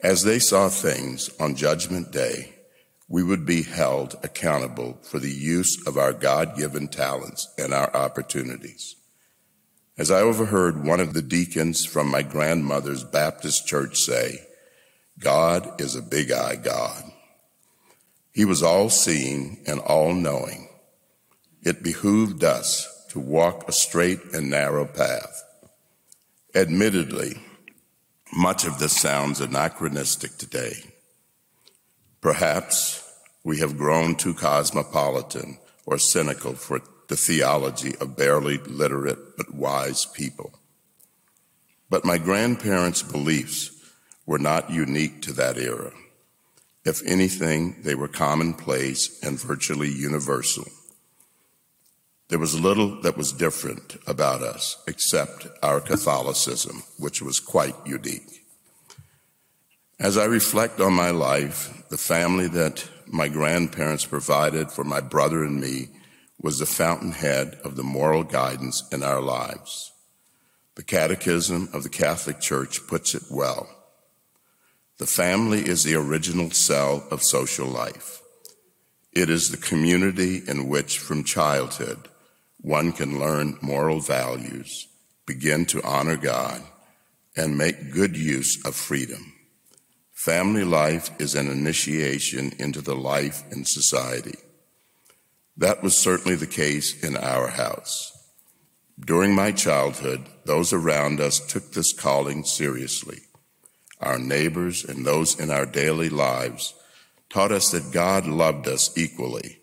As 0.00 0.22
they 0.22 0.38
saw 0.38 0.68
things 0.68 1.30
on 1.38 1.54
Judgment 1.54 2.10
Day, 2.10 2.55
we 3.08 3.22
would 3.22 3.46
be 3.46 3.62
held 3.62 4.16
accountable 4.22 4.98
for 5.02 5.18
the 5.18 5.30
use 5.30 5.86
of 5.86 5.96
our 5.96 6.12
God 6.12 6.56
given 6.56 6.88
talents 6.88 7.52
and 7.56 7.72
our 7.72 7.94
opportunities. 7.94 8.96
As 9.98 10.10
I 10.10 10.20
overheard 10.20 10.84
one 10.84 11.00
of 11.00 11.14
the 11.14 11.22
deacons 11.22 11.84
from 11.84 12.10
my 12.10 12.22
grandmother's 12.22 13.04
Baptist 13.04 13.66
church 13.66 13.98
say, 13.98 14.40
God 15.18 15.80
is 15.80 15.94
a 15.94 16.02
big 16.02 16.30
eye 16.30 16.56
God. 16.56 17.02
He 18.32 18.44
was 18.44 18.62
all 18.62 18.90
seeing 18.90 19.62
and 19.66 19.80
all 19.80 20.12
knowing. 20.12 20.68
It 21.62 21.82
behooved 21.82 22.44
us 22.44 22.86
to 23.10 23.18
walk 23.18 23.66
a 23.66 23.72
straight 23.72 24.20
and 24.34 24.50
narrow 24.50 24.84
path. 24.84 25.42
Admittedly, 26.54 27.40
much 28.34 28.66
of 28.66 28.78
this 28.78 29.00
sounds 29.00 29.40
anachronistic 29.40 30.36
today. 30.36 30.74
Perhaps 32.26 33.04
we 33.44 33.60
have 33.60 33.78
grown 33.78 34.16
too 34.16 34.34
cosmopolitan 34.34 35.58
or 35.86 35.96
cynical 35.96 36.54
for 36.54 36.82
the 37.06 37.14
theology 37.14 37.94
of 38.00 38.16
barely 38.16 38.58
literate 38.58 39.36
but 39.36 39.54
wise 39.54 40.06
people. 40.06 40.50
But 41.88 42.04
my 42.04 42.18
grandparents' 42.18 43.04
beliefs 43.04 43.70
were 44.26 44.40
not 44.40 44.70
unique 44.70 45.22
to 45.22 45.32
that 45.34 45.56
era. 45.56 45.92
If 46.84 47.00
anything, 47.06 47.76
they 47.84 47.94
were 47.94 48.08
commonplace 48.08 49.22
and 49.22 49.40
virtually 49.40 49.88
universal. 49.88 50.64
There 52.26 52.40
was 52.40 52.58
little 52.58 53.00
that 53.02 53.16
was 53.16 53.30
different 53.30 53.98
about 54.04 54.42
us 54.42 54.82
except 54.88 55.46
our 55.62 55.80
Catholicism, 55.80 56.82
which 56.98 57.22
was 57.22 57.38
quite 57.38 57.76
unique. 57.86 58.45
As 59.98 60.18
I 60.18 60.26
reflect 60.26 60.78
on 60.78 60.92
my 60.92 61.10
life, 61.10 61.88
the 61.88 61.96
family 61.96 62.48
that 62.48 62.86
my 63.06 63.28
grandparents 63.28 64.04
provided 64.04 64.70
for 64.70 64.84
my 64.84 65.00
brother 65.00 65.42
and 65.42 65.58
me 65.58 65.88
was 66.38 66.58
the 66.58 66.66
fountainhead 66.66 67.58
of 67.64 67.76
the 67.76 67.82
moral 67.82 68.22
guidance 68.22 68.86
in 68.92 69.02
our 69.02 69.22
lives. 69.22 69.92
The 70.74 70.82
Catechism 70.82 71.70
of 71.72 71.82
the 71.82 71.88
Catholic 71.88 72.40
Church 72.40 72.86
puts 72.86 73.14
it 73.14 73.22
well. 73.30 73.70
The 74.98 75.06
family 75.06 75.60
is 75.60 75.82
the 75.82 75.94
original 75.94 76.50
cell 76.50 77.06
of 77.10 77.22
social 77.22 77.66
life. 77.66 78.20
It 79.14 79.30
is 79.30 79.50
the 79.50 79.56
community 79.56 80.42
in 80.46 80.68
which, 80.68 80.98
from 80.98 81.24
childhood, 81.24 82.08
one 82.60 82.92
can 82.92 83.18
learn 83.18 83.56
moral 83.62 84.00
values, 84.00 84.88
begin 85.24 85.64
to 85.66 85.82
honor 85.82 86.18
God, 86.18 86.60
and 87.34 87.56
make 87.56 87.92
good 87.92 88.14
use 88.14 88.62
of 88.66 88.74
freedom. 88.74 89.32
Family 90.16 90.64
life 90.64 91.10
is 91.20 91.34
an 91.34 91.46
initiation 91.46 92.54
into 92.58 92.80
the 92.80 92.96
life 92.96 93.44
in 93.52 93.66
society. 93.66 94.38
That 95.58 95.82
was 95.82 95.94
certainly 95.94 96.36
the 96.36 96.46
case 96.46 97.04
in 97.04 97.18
our 97.18 97.48
house. 97.48 98.16
During 98.98 99.34
my 99.34 99.52
childhood, 99.52 100.24
those 100.46 100.72
around 100.72 101.20
us 101.20 101.38
took 101.38 101.72
this 101.72 101.92
calling 101.92 102.44
seriously. 102.44 103.20
Our 104.00 104.18
neighbors 104.18 104.86
and 104.86 105.04
those 105.04 105.38
in 105.38 105.50
our 105.50 105.66
daily 105.66 106.08
lives 106.08 106.72
taught 107.28 107.52
us 107.52 107.70
that 107.72 107.92
God 107.92 108.26
loved 108.26 108.66
us 108.66 108.96
equally 108.96 109.58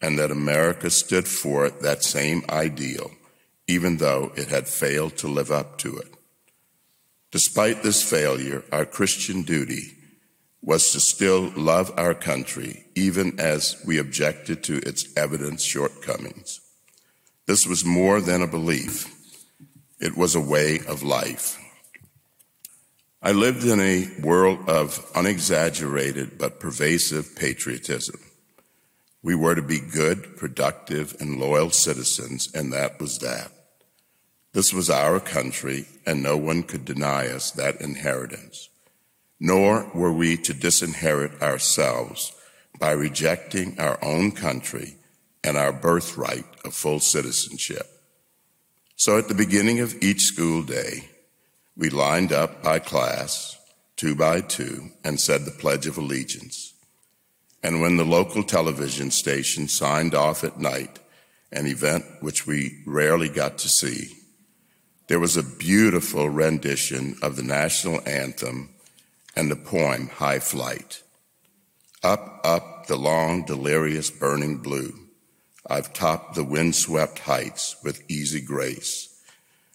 and 0.00 0.16
that 0.20 0.30
America 0.30 0.88
stood 0.88 1.26
for 1.26 1.68
that 1.68 2.04
same 2.04 2.44
ideal, 2.48 3.10
even 3.66 3.96
though 3.96 4.30
it 4.36 4.48
had 4.48 4.68
failed 4.68 5.16
to 5.16 5.26
live 5.26 5.50
up 5.50 5.78
to 5.78 5.98
it. 5.98 6.14
Despite 7.30 7.82
this 7.82 8.02
failure, 8.02 8.64
our 8.72 8.84
Christian 8.84 9.42
duty 9.42 9.96
was 10.62 10.90
to 10.90 11.00
still 11.00 11.52
love 11.56 11.92
our 11.96 12.14
country, 12.14 12.84
even 12.94 13.38
as 13.38 13.80
we 13.86 13.98
objected 13.98 14.62
to 14.64 14.78
its 14.78 15.06
evident 15.16 15.60
shortcomings. 15.60 16.60
This 17.46 17.66
was 17.66 17.84
more 17.84 18.20
than 18.20 18.42
a 18.42 18.46
belief, 18.46 19.14
it 20.00 20.16
was 20.16 20.34
a 20.34 20.40
way 20.40 20.80
of 20.86 21.02
life. 21.02 21.58
I 23.22 23.32
lived 23.32 23.64
in 23.64 23.80
a 23.80 24.08
world 24.22 24.68
of 24.68 25.04
unexaggerated 25.14 26.38
but 26.38 26.58
pervasive 26.58 27.36
patriotism. 27.36 28.18
We 29.22 29.34
were 29.34 29.54
to 29.54 29.62
be 29.62 29.78
good, 29.78 30.36
productive, 30.36 31.14
and 31.20 31.38
loyal 31.38 31.70
citizens, 31.70 32.50
and 32.54 32.72
that 32.72 32.98
was 32.98 33.18
that. 33.18 33.52
This 34.52 34.72
was 34.72 34.90
our 34.90 35.20
country, 35.20 35.86
and 36.04 36.22
no 36.22 36.36
one 36.36 36.64
could 36.64 36.84
deny 36.84 37.28
us 37.28 37.50
that 37.52 37.80
inheritance. 37.80 38.68
Nor 39.38 39.90
were 39.94 40.12
we 40.12 40.36
to 40.38 40.52
disinherit 40.52 41.40
ourselves 41.40 42.32
by 42.78 42.90
rejecting 42.90 43.78
our 43.78 44.02
own 44.02 44.32
country 44.32 44.96
and 45.44 45.56
our 45.56 45.72
birthright 45.72 46.44
of 46.64 46.74
full 46.74 47.00
citizenship. 47.00 47.86
So 48.96 49.16
at 49.18 49.28
the 49.28 49.34
beginning 49.34 49.80
of 49.80 50.02
each 50.02 50.22
school 50.22 50.62
day, 50.62 51.08
we 51.76 51.88
lined 51.88 52.32
up 52.32 52.62
by 52.62 52.80
class, 52.80 53.56
two 53.96 54.14
by 54.14 54.40
two, 54.40 54.90
and 55.04 55.18
said 55.18 55.44
the 55.44 55.50
Pledge 55.50 55.86
of 55.86 55.96
Allegiance. 55.96 56.74
And 57.62 57.80
when 57.80 57.96
the 57.96 58.04
local 58.04 58.42
television 58.42 59.10
station 59.10 59.68
signed 59.68 60.14
off 60.14 60.44
at 60.44 60.58
night, 60.58 60.98
an 61.52 61.66
event 61.66 62.04
which 62.20 62.46
we 62.46 62.82
rarely 62.86 63.28
got 63.28 63.58
to 63.58 63.68
see, 63.68 64.08
there 65.10 65.18
was 65.18 65.36
a 65.36 65.42
beautiful 65.42 66.30
rendition 66.30 67.16
of 67.20 67.34
the 67.34 67.42
national 67.42 68.00
anthem 68.06 68.68
and 69.34 69.50
the 69.50 69.56
poem 69.56 70.06
High 70.06 70.38
Flight. 70.38 71.02
Up, 72.00 72.40
up 72.44 72.86
the 72.86 72.94
long, 72.94 73.44
delirious, 73.44 74.08
burning 74.08 74.58
blue. 74.58 74.94
I've 75.68 75.92
topped 75.92 76.36
the 76.36 76.44
windswept 76.44 77.18
heights 77.18 77.74
with 77.82 78.08
easy 78.08 78.40
grace, 78.40 79.20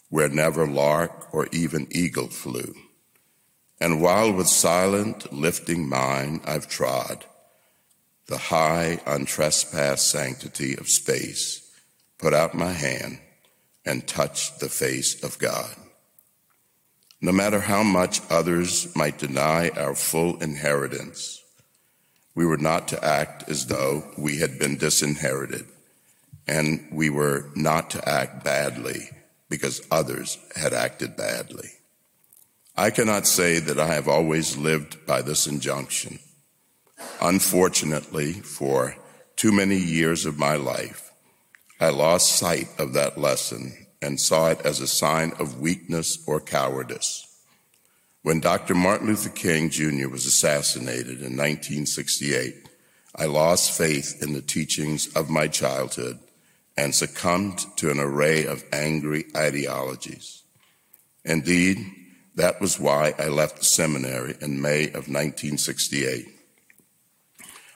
where 0.08 0.30
never 0.30 0.66
lark 0.66 1.34
or 1.34 1.50
even 1.52 1.90
eagle 1.92 2.30
flew. 2.30 2.74
And 3.78 4.02
while 4.02 4.32
with 4.32 4.48
silent, 4.48 5.34
lifting 5.34 5.90
mind 5.90 6.44
I've 6.46 6.70
trod 6.70 7.26
the 8.28 8.38
high, 8.38 9.02
untrespassed 9.06 10.10
sanctity 10.10 10.78
of 10.78 10.88
space, 10.88 11.70
put 12.18 12.34
out 12.34 12.56
my 12.56 12.72
hand 12.72 13.20
and 13.86 14.08
touched 14.08 14.60
the 14.60 14.70
face 14.70 15.24
of 15.24 15.38
God. 15.40 15.76
No 17.22 17.32
matter 17.32 17.62
how 17.62 17.84
much 17.84 18.22
others 18.30 18.94
might 18.96 19.18
deny 19.18 19.70
our 19.70 19.96
full 19.96 20.42
inheritance, 20.42 21.42
we 22.36 22.46
were 22.46 22.58
not 22.58 22.88
to 22.90 23.04
act 23.04 23.50
as 23.50 23.68
though 23.68 24.04
we 24.18 24.40
had 24.40 24.60
been 24.60 24.78
disinherited, 24.78 25.66
and 26.48 26.88
we 26.92 27.10
were 27.10 27.50
not 27.56 27.90
to 27.92 28.08
act 28.08 28.44
badly 28.44 29.10
because 29.50 29.82
others 29.90 30.38
had 30.56 30.74
acted 30.74 31.16
badly. 31.16 31.70
I 32.76 32.90
cannot 32.90 33.26
say 33.26 33.60
that 33.60 33.80
I 33.80 33.94
have 33.94 34.10
always 34.10 34.58
lived 34.58 35.06
by 35.06 35.22
this 35.22 35.48
injunction. 35.48 36.20
Unfortunately, 37.22 38.34
for 38.34 38.98
too 39.38 39.54
many 39.54 39.78
years 39.78 40.26
of 40.26 40.38
my 40.38 40.56
life, 40.56 41.05
I 41.80 41.90
lost 41.90 42.38
sight 42.38 42.70
of 42.80 42.94
that 42.94 43.18
lesson 43.18 43.74
and 44.02 44.20
saw 44.20 44.50
it 44.50 44.62
as 44.62 44.80
a 44.80 44.88
sign 44.88 45.34
of 45.40 45.60
weakness 45.60 46.24
or 46.26 46.40
cowardice. 46.40 47.22
When 48.22 48.40
Dr. 48.40 48.74
Martin 48.74 49.08
Luther 49.08 49.30
King 49.30 49.70
Jr. 49.70 50.08
was 50.08 50.26
assassinated 50.26 51.20
in 51.20 51.36
1968, 51.36 52.70
I 53.16 53.26
lost 53.26 53.78
faith 53.78 54.22
in 54.22 54.34
the 54.34 54.42
teachings 54.42 55.08
of 55.16 55.30
my 55.30 55.48
childhood 55.48 56.20
and 56.78 56.96
succumbed 56.96 57.66
to 57.78 57.92
an 57.92 58.00
array 58.00 58.46
of 58.46 58.64
angry 58.72 59.26
ideologies. 59.36 60.44
Indeed, 61.24 61.86
that 62.36 62.62
was 62.62 62.80
why 62.80 63.14
I 63.20 63.28
left 63.28 63.58
the 63.58 63.66
seminary 63.66 64.36
in 64.42 64.62
May 64.62 64.86
of 64.88 65.08
1968. 65.08 66.28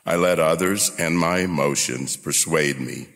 I 0.05 0.15
let 0.15 0.39
others 0.39 0.91
and 0.97 1.17
my 1.17 1.39
emotions 1.39 2.17
persuade 2.17 2.79
me 2.79 3.07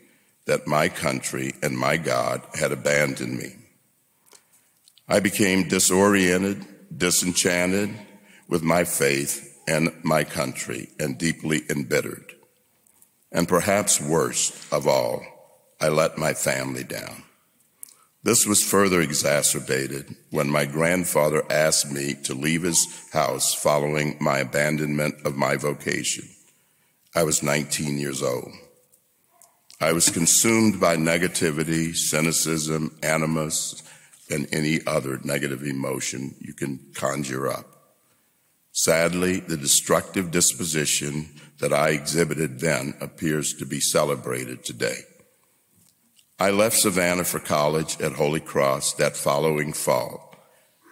that 0.45 0.67
my 0.67 0.89
country 0.89 1.53
and 1.61 1.77
my 1.77 1.97
God 1.97 2.41
had 2.53 2.71
abandoned 2.71 3.37
me. 3.37 3.55
I 5.07 5.19
became 5.19 5.67
disoriented 5.67 6.65
disenchanted 6.97 7.93
with 8.47 8.63
my 8.63 8.83
faith 8.83 9.61
and 9.67 9.91
my 10.03 10.23
country 10.23 10.89
and 10.99 11.17
deeply 11.17 11.61
embittered. 11.69 12.33
And 13.31 13.47
perhaps 13.47 13.99
worst 13.99 14.71
of 14.71 14.87
all, 14.87 15.23
I 15.81 15.89
let 15.89 16.17
my 16.17 16.33
family 16.33 16.83
down. 16.83 17.23
This 18.23 18.45
was 18.45 18.63
further 18.63 19.01
exacerbated 19.01 20.15
when 20.29 20.49
my 20.49 20.65
grandfather 20.65 21.43
asked 21.51 21.91
me 21.91 22.15
to 22.23 22.33
leave 22.33 22.61
his 22.61 22.87
house 23.11 23.53
following 23.53 24.17
my 24.21 24.39
abandonment 24.39 25.15
of 25.25 25.35
my 25.35 25.57
vocation. 25.57 26.29
I 27.15 27.23
was 27.23 27.43
19 27.43 27.97
years 27.97 28.23
old. 28.23 28.51
I 29.83 29.91
was 29.91 30.09
consumed 30.09 30.79
by 30.79 30.95
negativity, 30.95 31.93
cynicism, 31.93 32.97
animus, 33.03 33.83
and 34.29 34.47
any 34.53 34.79
other 34.87 35.19
negative 35.25 35.63
emotion 35.63 36.35
you 36.39 36.53
can 36.53 36.79
conjure 36.95 37.49
up. 37.51 37.65
Sadly, 38.71 39.41
the 39.41 39.57
destructive 39.57 40.31
disposition 40.31 41.27
that 41.59 41.73
I 41.73 41.89
exhibited 41.89 42.61
then 42.61 42.93
appears 43.01 43.55
to 43.55 43.65
be 43.65 43.81
celebrated 43.81 44.63
today. 44.63 44.99
I 46.39 46.51
left 46.51 46.77
Savannah 46.77 47.25
for 47.25 47.39
college 47.39 47.99
at 47.99 48.13
Holy 48.13 48.39
Cross 48.39 48.93
that 48.93 49.17
following 49.17 49.73
fall, 49.73 50.33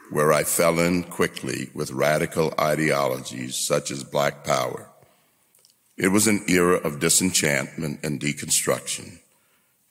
where 0.09 0.33
I 0.33 0.43
fell 0.43 0.81
in 0.81 1.03
quickly 1.03 1.69
with 1.73 1.91
radical 1.91 2.53
ideologies 2.59 3.55
such 3.55 3.89
as 3.89 4.03
Black 4.03 4.43
Power. 4.43 4.90
It 6.01 6.11
was 6.11 6.25
an 6.25 6.43
era 6.47 6.77
of 6.77 6.99
disenchantment 6.99 7.99
and 8.01 8.19
deconstruction. 8.19 9.19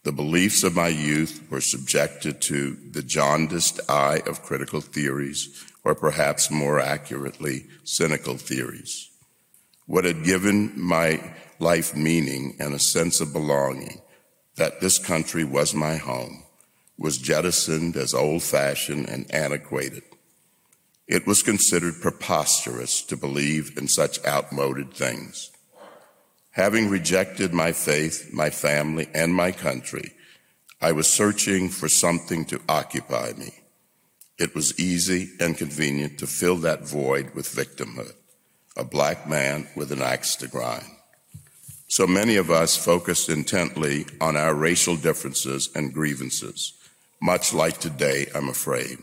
The 0.02 0.10
beliefs 0.10 0.64
of 0.64 0.74
my 0.74 0.88
youth 0.88 1.48
were 1.48 1.60
subjected 1.60 2.40
to 2.40 2.76
the 2.90 3.04
jaundiced 3.04 3.78
eye 3.88 4.20
of 4.26 4.42
critical 4.42 4.80
theories, 4.80 5.64
or 5.84 5.94
perhaps 5.94 6.50
more 6.50 6.80
accurately, 6.80 7.66
cynical 7.84 8.36
theories. 8.38 9.08
What 9.86 10.02
had 10.02 10.24
given 10.24 10.72
my 10.74 11.32
life 11.60 11.94
meaning 11.94 12.56
and 12.58 12.74
a 12.74 12.80
sense 12.80 13.20
of 13.20 13.32
belonging, 13.32 14.00
that 14.56 14.80
this 14.80 14.98
country 14.98 15.44
was 15.44 15.74
my 15.74 15.96
home, 15.96 16.42
was 16.98 17.18
jettisoned 17.18 17.94
as 17.94 18.14
old 18.14 18.42
fashioned 18.42 19.08
and 19.08 19.32
antiquated. 19.32 20.02
It 21.06 21.24
was 21.24 21.44
considered 21.44 22.00
preposterous 22.00 23.00
to 23.02 23.16
believe 23.16 23.78
in 23.78 23.86
such 23.86 24.18
outmoded 24.26 24.92
things. 24.92 25.52
Having 26.60 26.90
rejected 26.90 27.54
my 27.54 27.72
faith, 27.72 28.34
my 28.34 28.50
family, 28.50 29.08
and 29.14 29.34
my 29.34 29.50
country, 29.50 30.12
I 30.78 30.92
was 30.92 31.08
searching 31.08 31.70
for 31.70 31.88
something 31.88 32.44
to 32.44 32.60
occupy 32.68 33.32
me. 33.32 33.54
It 34.38 34.54
was 34.54 34.78
easy 34.78 35.30
and 35.40 35.56
convenient 35.56 36.18
to 36.18 36.26
fill 36.26 36.56
that 36.56 36.86
void 36.86 37.34
with 37.34 37.48
victimhood, 37.48 38.12
a 38.76 38.84
black 38.84 39.26
man 39.26 39.68
with 39.74 39.90
an 39.90 40.02
axe 40.02 40.36
to 40.36 40.48
grind. 40.48 40.84
So 41.88 42.06
many 42.06 42.36
of 42.36 42.50
us 42.50 42.76
focused 42.76 43.30
intently 43.30 44.04
on 44.20 44.36
our 44.36 44.54
racial 44.54 44.96
differences 44.96 45.70
and 45.74 45.94
grievances, 45.94 46.74
much 47.22 47.54
like 47.54 47.78
today, 47.78 48.26
I'm 48.34 48.50
afraid. 48.50 48.98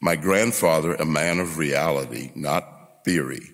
My 0.00 0.16
grandfather, 0.16 0.94
a 0.94 1.04
man 1.04 1.38
of 1.38 1.58
reality, 1.58 2.30
not 2.34 3.04
theory, 3.04 3.50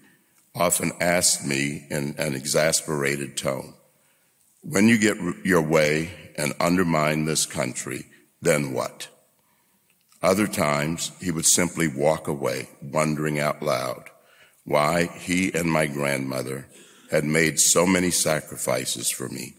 often 0.55 0.93
asked 1.01 1.47
me 1.47 1.87
in 1.91 2.15
an 2.19 2.35
exasperated 2.35 3.37
tone, 3.37 3.75
when 4.63 4.89
you 4.89 4.99
get 4.99 5.17
your 5.45 5.63
way 5.63 6.11
and 6.37 6.53
undermine 6.61 7.25
this 7.25 7.47
country, 7.47 8.07
then 8.41 8.73
what? 8.73 9.09
Other 10.23 10.47
times, 10.47 11.13
he 11.21 11.31
would 11.31 11.47
simply 11.47 11.87
walk 11.89 12.27
away, 12.27 12.69
wondering 12.83 13.39
out 13.39 13.63
loud 13.63 14.11
why 14.65 15.07
he 15.07 15.53
and 15.55 15.71
my 15.71 15.87
grandmother 15.87 16.69
had 17.11 17.25
made 17.25 17.59
so 17.59 17.87
many 17.87 18.11
sacrifices 18.11 19.11
for 19.11 19.29
me. 19.29 19.55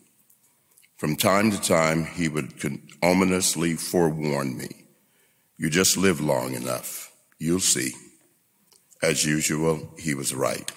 From 0.97 1.15
time 1.15 1.49
to 1.49 1.59
time, 1.59 2.05
he 2.05 2.27
would 2.27 2.53
ominously 3.01 3.75
forewarn 3.75 4.57
me, 4.57 4.69
You 5.57 5.69
just 5.69 5.97
live 5.97 6.21
long 6.21 6.53
enough. 6.53 7.11
You'll 7.39 7.59
see. 7.59 7.93
As 9.01 9.25
usual, 9.25 9.93
he 9.97 10.13
was 10.13 10.35
right. 10.35 10.71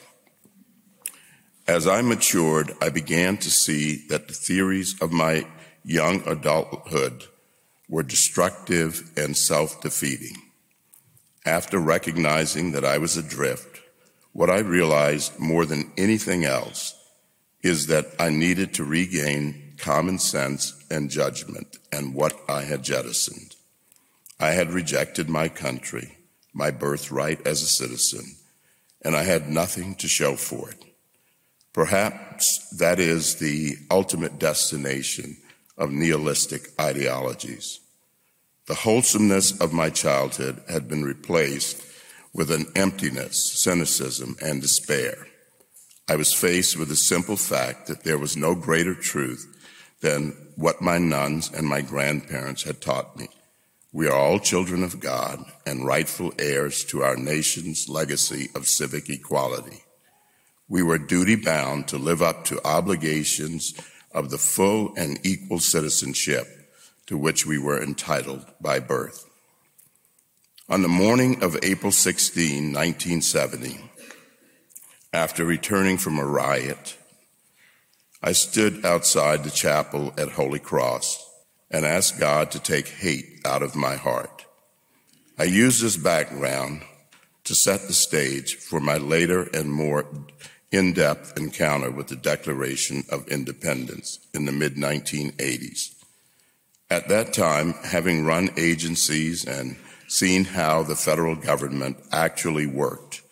As 1.67 1.87
I 1.87 2.03
matured, 2.03 2.73
I 2.81 2.89
began 2.89 3.37
to 3.39 3.51
see 3.51 4.05
that 4.09 4.27
the 4.27 4.35
theories 4.35 5.01
of 5.01 5.13
my 5.13 5.47
young 5.85 6.27
adulthood 6.27 7.25
were 7.89 8.03
destructive 8.03 9.11
and 9.17 9.37
self 9.37 9.81
defeating. 9.81 10.37
After 11.47 11.79
recognizing 11.79 12.73
that 12.73 12.85
I 12.85 12.99
was 12.99 13.17
adrift, 13.17 13.81
what 14.33 14.51
I 14.51 14.59
realized 14.59 15.39
more 15.39 15.65
than 15.65 15.93
anything 15.97 16.45
else 16.45 16.95
is 17.63 17.87
that 17.87 18.07
I 18.19 18.31
needed 18.31 18.75
to 18.75 18.85
regain 18.85 19.75
common 19.79 20.19
sense 20.19 20.85
and 20.91 21.11
judgment 21.11 21.79
and 21.93 22.15
what 22.15 22.33
I 22.49 22.63
had 22.63 22.83
jettisoned. 22.83 23.55
I 24.41 24.51
had 24.51 24.73
rejected 24.73 25.29
my 25.29 25.49
country, 25.49 26.19
my 26.53 26.73
birthright 26.73 27.47
as 27.47 27.63
a 27.63 27.67
citizen, 27.67 28.37
and 29.03 29.15
I 29.15 29.23
had 29.23 29.49
nothing 29.49 29.95
to 29.97 30.09
show 30.09 30.35
for 30.35 30.71
it. 30.71 30.85
Perhaps 31.73 32.77
that 32.79 32.99
is 32.99 33.37
the 33.37 33.77
ultimate 33.91 34.39
destination 34.39 35.39
of 35.79 35.91
nihilistic 35.91 36.69
ideologies. 36.79 37.81
The 38.67 38.75
wholesomeness 38.75 39.59
of 39.59 39.73
my 39.73 39.89
childhood 39.89 40.63
had 40.69 40.87
been 40.87 41.03
replaced 41.03 41.83
with 42.35 42.51
an 42.51 42.67
emptiness, 42.77 43.63
cynicism, 43.63 44.37
and 44.43 44.61
despair. 44.61 45.27
I 46.09 46.17
was 46.17 46.35
faced 46.35 46.77
with 46.77 46.89
the 46.89 46.97
simple 46.97 47.37
fact 47.37 47.87
that 47.87 48.05
there 48.05 48.19
was 48.19 48.37
no 48.37 48.55
greater 48.55 48.95
truth 48.95 49.47
than 50.03 50.37
what 50.57 50.83
my 50.83 50.99
nuns 50.99 51.51
and 51.51 51.67
my 51.67 51.81
grandparents 51.81 52.65
had 52.65 52.83
taught 52.83 53.17
me. 53.17 53.29
We 53.93 54.09
are 54.09 54.17
all 54.17 54.39
children 54.39 54.83
of 54.83 55.01
God 55.01 55.43
and 55.67 55.87
rightful 55.87 56.33
heirs 56.39 56.85
to 56.87 57.03
our 57.03 57.17
nation's 57.17 57.89
legacy 57.89 58.49
of 58.55 58.69
civic 58.69 59.09
equality 59.09 59.85
we 60.73 60.83
were 60.83 60.97
duty 60.97 61.37
bound 61.37 61.87
to 61.87 61.99
live 61.99 62.23
up 62.23 62.47
to 62.47 62.67
obligations 62.67 63.75
of 64.11 64.31
the 64.31 64.39
full 64.39 64.95
and 64.97 65.19
equal 65.23 65.59
citizenship 65.59 66.47
to 67.05 67.15
which 67.19 67.45
we 67.45 67.59
were 67.59 67.83
entitled 67.83 68.43
by 68.59 68.81
birth. 68.81 69.29
On 70.71 70.81
the 70.81 70.89
morning 70.89 71.43
of 71.43 71.59
April 71.63 71.93
16, 71.93 72.73
1970, 72.73 73.81
after 75.13 75.45
returning 75.45 75.99
from 75.99 76.19
a 76.19 76.25
riot, 76.25 76.97
I 78.23 78.33
stood 78.33 78.83
outside 78.83 79.45
the 79.45 79.51
chapel 79.51 80.15
at 80.17 80.31
Holy 80.31 80.59
Cross 80.59 81.23
and 81.71 81.85
asked 81.85 82.19
God 82.19 82.51
to 82.53 82.59
take 82.59 82.89
hate 82.89 83.43
out 83.45 83.63
of 83.63 83.77
my 83.77 83.97
heart. 83.97 84.47
I 85.37 85.45
used 85.45 85.83
this 85.83 85.99
background 85.99 86.81
to 87.45 87.55
set 87.55 87.89
the 87.89 87.93
stage 87.93 88.55
for 88.55 88.81
my 88.81 88.97
later 88.97 89.51
and 89.53 89.71
more 89.71 90.07
in 90.73 90.95
depth 90.95 91.37
encounter 91.37 91.91
with 91.91 92.09
the 92.09 92.17
Declaration 92.17 93.05
of 93.11 93.29
Independence 93.29 94.19
in 94.33 94.47
the 94.47 94.53
mid 94.53 94.75
1980s. 94.77 95.95
At 96.91 97.09
that 97.09 97.33
time, 97.33 97.75
having 97.85 98.25
run 98.25 98.51
agencies 98.57 99.45
and 99.45 99.77
seen 100.09 100.45
how 100.45 100.83
the 100.83 100.97
federal 100.97 101.37
government 101.37 101.99
actually 102.11 102.67
worked, 102.67 103.23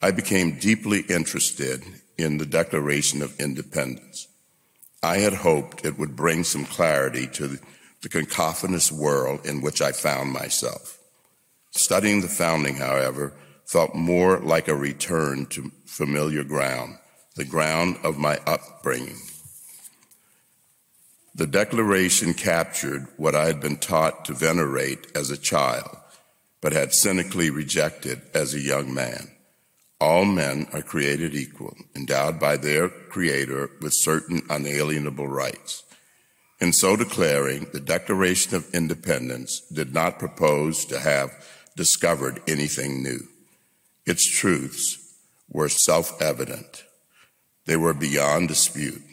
I 0.00 0.12
became 0.12 0.58
deeply 0.58 1.00
interested 1.00 1.84
in 2.16 2.38
the 2.38 2.46
Declaration 2.46 3.20
of 3.20 3.38
Independence. 3.38 4.28
I 5.02 5.18
had 5.18 5.34
hoped 5.34 5.84
it 5.84 5.98
would 5.98 6.16
bring 6.16 6.44
some 6.44 6.64
clarity 6.64 7.26
to 7.28 7.58
the 8.02 8.08
cacophonous 8.08 8.92
world 8.92 9.44
in 9.44 9.60
which 9.60 9.82
I 9.82 9.92
found 9.92 10.32
myself. 10.32 10.98
Studying 11.70 12.20
the 12.20 12.28
founding, 12.28 12.76
however, 12.76 13.32
felt 13.70 13.94
more 13.94 14.40
like 14.40 14.66
a 14.66 14.74
return 14.74 15.46
to 15.46 15.70
familiar 15.86 16.42
ground, 16.42 16.98
the 17.36 17.44
ground 17.44 17.96
of 18.02 18.18
my 18.18 18.36
upbringing. 18.44 19.16
The 21.36 21.46
Declaration 21.46 22.34
captured 22.34 23.06
what 23.16 23.36
I 23.36 23.46
had 23.46 23.60
been 23.60 23.76
taught 23.76 24.24
to 24.24 24.32
venerate 24.32 25.06
as 25.14 25.30
a 25.30 25.36
child, 25.36 25.96
but 26.60 26.72
had 26.72 26.92
cynically 26.92 27.48
rejected 27.48 28.20
as 28.34 28.54
a 28.54 28.60
young 28.60 28.92
man. 28.92 29.30
All 30.00 30.24
men 30.24 30.66
are 30.72 30.82
created 30.82 31.36
equal, 31.36 31.76
endowed 31.94 32.40
by 32.40 32.56
their 32.56 32.88
Creator 32.88 33.70
with 33.80 33.92
certain 33.94 34.42
unalienable 34.50 35.28
rights. 35.28 35.84
In 36.60 36.72
so 36.72 36.96
declaring, 36.96 37.68
the 37.72 37.78
Declaration 37.78 38.56
of 38.56 38.74
Independence 38.74 39.60
did 39.72 39.94
not 39.94 40.18
propose 40.18 40.84
to 40.86 40.98
have 40.98 41.30
discovered 41.76 42.42
anything 42.48 43.04
new. 43.04 43.29
Its 44.10 44.26
truths 44.28 44.98
were 45.48 45.68
self 45.68 46.20
evident. 46.20 46.82
They 47.66 47.76
were 47.76 47.94
beyond 47.94 48.48
dispute. 48.48 49.04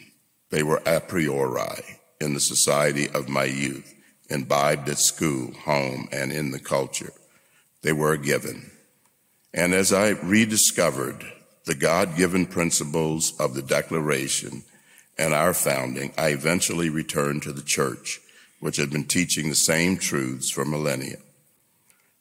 They 0.49 0.63
were 0.63 0.81
a 0.87 0.99
priori 0.99 1.83
in 2.19 2.33
the 2.33 2.39
society 2.39 3.07
of 3.07 3.29
my 3.29 3.43
youth, 3.43 3.93
imbibed 4.27 4.89
at 4.89 4.97
school, 4.97 5.53
home, 5.53 6.09
and 6.11 6.31
in 6.31 6.49
the 6.49 6.59
culture. 6.59 7.13
They 7.83 7.93
were 7.93 8.13
a 8.13 8.17
given. 8.17 8.71
And 9.53 9.75
as 9.75 9.93
I 9.93 10.09
rediscovered 10.09 11.23
the 11.65 11.75
God 11.75 12.17
given 12.17 12.47
principles 12.47 13.39
of 13.39 13.53
the 13.53 13.61
Declaration 13.61 14.63
and 15.15 15.31
our 15.31 15.53
founding, 15.53 16.11
I 16.17 16.29
eventually 16.29 16.89
returned 16.89 17.43
to 17.43 17.53
the 17.53 17.61
church, 17.61 18.19
which 18.61 18.77
had 18.77 18.89
been 18.89 19.05
teaching 19.05 19.49
the 19.49 19.55
same 19.71 19.97
truths 19.97 20.49
for 20.49 20.65
millennia. 20.65 21.17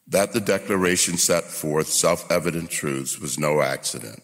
That 0.09 0.33
the 0.33 0.41
Declaration 0.41 1.17
set 1.17 1.45
forth 1.45 1.89
self 1.89 2.31
evident 2.31 2.71
truths 2.71 3.19
was 3.19 3.39
no 3.39 3.61
accident. 3.61 4.23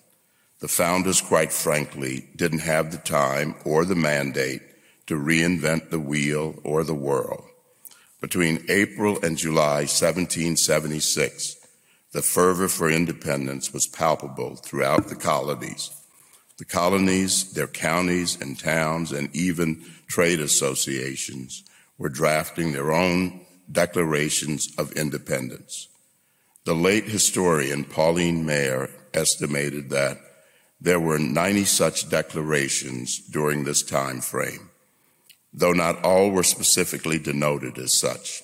The 0.60 0.68
founders, 0.68 1.20
quite 1.20 1.52
frankly, 1.52 2.28
didn't 2.36 2.60
have 2.60 2.92
the 2.92 2.98
time 2.98 3.56
or 3.64 3.84
the 3.84 3.96
mandate 3.96 4.62
to 5.06 5.14
reinvent 5.14 5.90
the 5.90 5.98
wheel 5.98 6.54
or 6.62 6.84
the 6.84 6.94
world. 6.94 7.44
Between 8.20 8.64
April 8.68 9.18
and 9.24 9.36
July 9.36 9.80
1776, 9.80 11.56
the 12.12 12.22
fervor 12.22 12.68
for 12.68 12.88
independence 12.88 13.72
was 13.72 13.88
palpable 13.88 14.54
throughout 14.54 15.08
the 15.08 15.16
colonies. 15.16 15.90
The 16.58 16.64
colonies, 16.64 17.52
their 17.54 17.66
counties 17.66 18.40
and 18.40 18.56
towns, 18.56 19.10
and 19.10 19.34
even 19.34 19.84
trade 20.06 20.38
associations 20.38 21.64
were 21.98 22.08
drafting 22.08 22.70
their 22.72 22.92
own 22.92 23.40
declarations 23.72 24.68
of 24.78 24.92
independence. 24.92 25.88
The 26.64 26.74
late 26.74 27.04
historian 27.04 27.84
Pauline 27.84 28.44
Maier 28.44 28.90
estimated 29.14 29.90
that 29.90 30.18
there 30.80 31.00
were 31.00 31.18
90 31.18 31.64
such 31.64 32.08
declarations 32.08 33.18
during 33.18 33.64
this 33.64 33.82
time 33.82 34.20
frame, 34.20 34.70
though 35.52 35.72
not 35.72 36.04
all 36.04 36.30
were 36.30 36.42
specifically 36.42 37.18
denoted 37.18 37.78
as 37.78 37.98
such. 37.98 38.42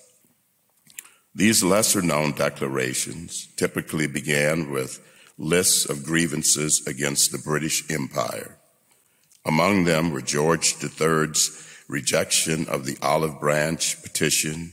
These 1.34 1.62
lesser 1.62 2.02
known 2.02 2.32
declarations 2.32 3.48
typically 3.56 4.06
began 4.06 4.70
with 4.70 5.00
lists 5.36 5.84
of 5.84 6.04
grievances 6.04 6.84
against 6.86 7.30
the 7.30 7.38
British 7.38 7.88
Empire. 7.90 8.56
Among 9.44 9.84
them 9.84 10.10
were 10.10 10.20
George 10.20 10.74
III's 10.82 11.64
rejection 11.88 12.68
of 12.68 12.84
the 12.84 12.98
olive 13.00 13.38
branch 13.40 14.02
petition, 14.02 14.72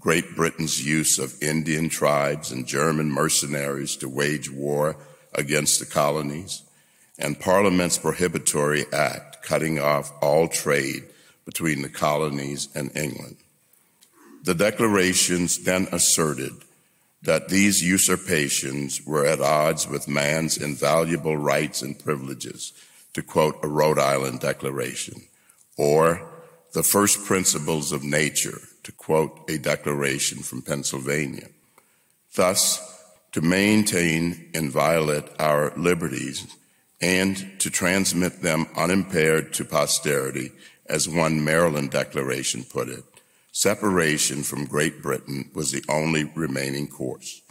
Great 0.00 0.36
Britain's 0.36 0.84
use 0.84 1.18
of 1.18 1.42
Indian 1.42 1.88
tribes 1.88 2.52
and 2.52 2.66
German 2.66 3.10
mercenaries 3.10 3.96
to 3.96 4.08
wage 4.08 4.50
war 4.50 4.96
against 5.34 5.80
the 5.80 5.86
colonies, 5.86 6.62
and 7.18 7.40
Parliament's 7.40 7.98
Prohibitory 7.98 8.84
Act 8.92 9.42
cutting 9.42 9.78
off 9.78 10.12
all 10.22 10.48
trade 10.48 11.04
between 11.44 11.82
the 11.82 11.88
colonies 11.88 12.68
and 12.74 12.94
England. 12.96 13.36
The 14.44 14.54
declarations 14.54 15.64
then 15.64 15.88
asserted 15.90 16.52
that 17.22 17.48
these 17.48 17.82
usurpations 17.82 19.04
were 19.04 19.26
at 19.26 19.40
odds 19.40 19.88
with 19.88 20.06
man's 20.06 20.56
invaluable 20.56 21.36
rights 21.36 21.82
and 21.82 21.98
privileges, 21.98 22.72
to 23.14 23.22
quote 23.22 23.58
a 23.62 23.68
Rhode 23.68 23.98
Island 23.98 24.40
declaration, 24.40 25.22
or 25.76 26.28
the 26.74 26.82
first 26.82 27.24
principles 27.24 27.90
of 27.90 28.04
nature, 28.04 28.60
to 28.86 28.92
quote 28.92 29.50
a 29.50 29.58
declaration 29.58 30.38
from 30.38 30.62
Pennsylvania. 30.62 31.48
Thus, 32.36 32.80
to 33.32 33.40
maintain 33.40 34.48
inviolate 34.54 35.24
our 35.40 35.72
liberties 35.76 36.46
and 37.00 37.58
to 37.58 37.68
transmit 37.68 38.42
them 38.42 38.68
unimpaired 38.76 39.52
to 39.54 39.64
posterity, 39.64 40.52
as 40.86 41.08
one 41.08 41.44
Maryland 41.44 41.90
declaration 41.90 42.62
put 42.62 42.88
it, 42.88 43.02
separation 43.50 44.44
from 44.44 44.66
Great 44.66 45.02
Britain 45.02 45.50
was 45.52 45.72
the 45.72 45.82
only 45.88 46.22
remaining 46.36 46.86
course. 46.86 47.42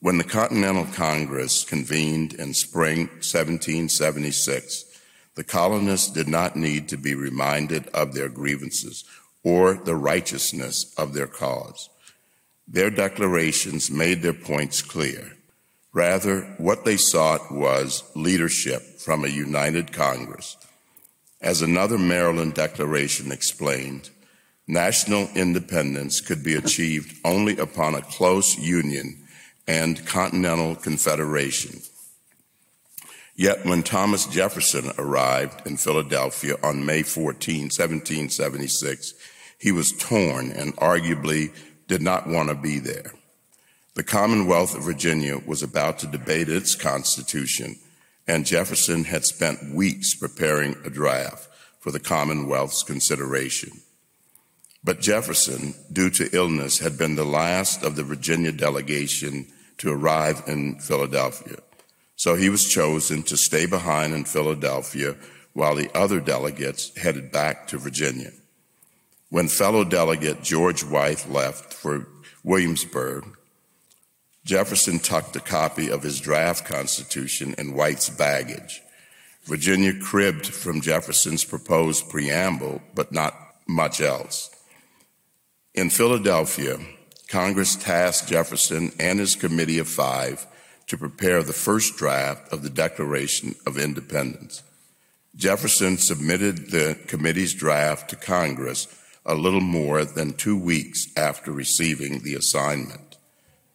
When 0.00 0.16
the 0.16 0.24
Continental 0.24 0.86
Congress 0.86 1.62
convened 1.62 2.32
in 2.32 2.54
spring 2.54 3.08
1776, 3.20 4.86
the 5.34 5.44
colonists 5.44 6.10
did 6.10 6.26
not 6.26 6.56
need 6.56 6.88
to 6.88 6.96
be 6.96 7.14
reminded 7.14 7.86
of 7.88 8.14
their 8.14 8.30
grievances 8.30 9.04
or 9.42 9.74
the 9.74 9.94
righteousness 9.96 10.92
of 10.96 11.14
their 11.14 11.26
cause. 11.26 11.88
Their 12.66 12.90
declarations 12.90 13.90
made 13.90 14.22
their 14.22 14.34
points 14.34 14.82
clear. 14.82 15.32
Rather, 15.92 16.42
what 16.58 16.84
they 16.84 16.96
sought 16.96 17.50
was 17.50 18.02
leadership 18.14 18.82
from 18.98 19.24
a 19.24 19.28
united 19.28 19.92
Congress. 19.92 20.56
As 21.40 21.62
another 21.62 21.98
Maryland 21.98 22.54
declaration 22.54 23.32
explained, 23.32 24.10
national 24.66 25.28
independence 25.34 26.20
could 26.20 26.42
be 26.42 26.54
achieved 26.54 27.16
only 27.24 27.56
upon 27.56 27.94
a 27.94 28.02
close 28.02 28.58
union 28.58 29.24
and 29.66 30.04
continental 30.06 30.74
confederation. 30.74 31.80
Yet 33.38 33.64
when 33.64 33.84
Thomas 33.84 34.26
Jefferson 34.26 34.90
arrived 34.98 35.64
in 35.64 35.76
Philadelphia 35.76 36.56
on 36.60 36.84
May 36.84 37.04
14, 37.04 37.66
1776, 37.66 39.14
he 39.60 39.70
was 39.70 39.92
torn 39.92 40.50
and 40.50 40.74
arguably 40.78 41.54
did 41.86 42.02
not 42.02 42.26
want 42.26 42.48
to 42.48 42.56
be 42.56 42.80
there. 42.80 43.12
The 43.94 44.02
Commonwealth 44.02 44.74
of 44.74 44.82
Virginia 44.82 45.38
was 45.38 45.62
about 45.62 46.00
to 46.00 46.08
debate 46.08 46.48
its 46.48 46.74
constitution, 46.74 47.76
and 48.26 48.44
Jefferson 48.44 49.04
had 49.04 49.24
spent 49.24 49.72
weeks 49.72 50.16
preparing 50.16 50.74
a 50.84 50.90
draft 50.90 51.48
for 51.78 51.92
the 51.92 52.00
Commonwealth's 52.00 52.82
consideration. 52.82 53.70
But 54.82 55.00
Jefferson, 55.00 55.76
due 55.92 56.10
to 56.10 56.36
illness, 56.36 56.80
had 56.80 56.98
been 56.98 57.14
the 57.14 57.24
last 57.24 57.84
of 57.84 57.94
the 57.94 58.02
Virginia 58.02 58.50
delegation 58.50 59.46
to 59.76 59.92
arrive 59.92 60.42
in 60.48 60.80
Philadelphia. 60.80 61.58
So 62.18 62.34
he 62.34 62.48
was 62.50 62.68
chosen 62.68 63.22
to 63.22 63.36
stay 63.36 63.64
behind 63.64 64.12
in 64.12 64.24
Philadelphia 64.24 65.14
while 65.52 65.76
the 65.76 65.88
other 65.96 66.18
delegates 66.18 66.94
headed 66.96 67.30
back 67.30 67.68
to 67.68 67.78
Virginia. 67.78 68.32
When 69.30 69.46
fellow 69.46 69.84
delegate 69.84 70.42
George 70.42 70.82
Wythe 70.82 71.26
left 71.28 71.72
for 71.72 72.08
Williamsburg, 72.42 73.24
Jefferson 74.44 74.98
tucked 74.98 75.36
a 75.36 75.40
copy 75.40 75.90
of 75.90 76.02
his 76.02 76.20
draft 76.20 76.64
constitution 76.64 77.54
in 77.56 77.74
Wythe's 77.74 78.10
baggage. 78.10 78.82
Virginia 79.44 79.94
cribbed 79.94 80.46
from 80.46 80.80
Jefferson's 80.80 81.44
proposed 81.44 82.08
preamble, 82.08 82.82
but 82.96 83.12
not 83.12 83.34
much 83.68 84.00
else. 84.00 84.50
In 85.72 85.88
Philadelphia, 85.88 86.78
Congress 87.28 87.76
tasked 87.76 88.28
Jefferson 88.28 88.90
and 88.98 89.20
his 89.20 89.36
committee 89.36 89.78
of 89.78 89.86
five 89.86 90.48
to 90.88 90.98
prepare 90.98 91.42
the 91.42 91.52
first 91.52 91.96
draft 91.96 92.52
of 92.52 92.62
the 92.62 92.70
Declaration 92.70 93.54
of 93.66 93.78
Independence. 93.78 94.62
Jefferson 95.36 95.98
submitted 95.98 96.70
the 96.70 96.98
committee's 97.06 97.54
draft 97.54 98.10
to 98.10 98.16
Congress 98.16 98.88
a 99.24 99.34
little 99.34 99.60
more 99.60 100.04
than 100.04 100.32
two 100.32 100.58
weeks 100.58 101.06
after 101.16 101.52
receiving 101.52 102.20
the 102.20 102.34
assignment. 102.34 103.18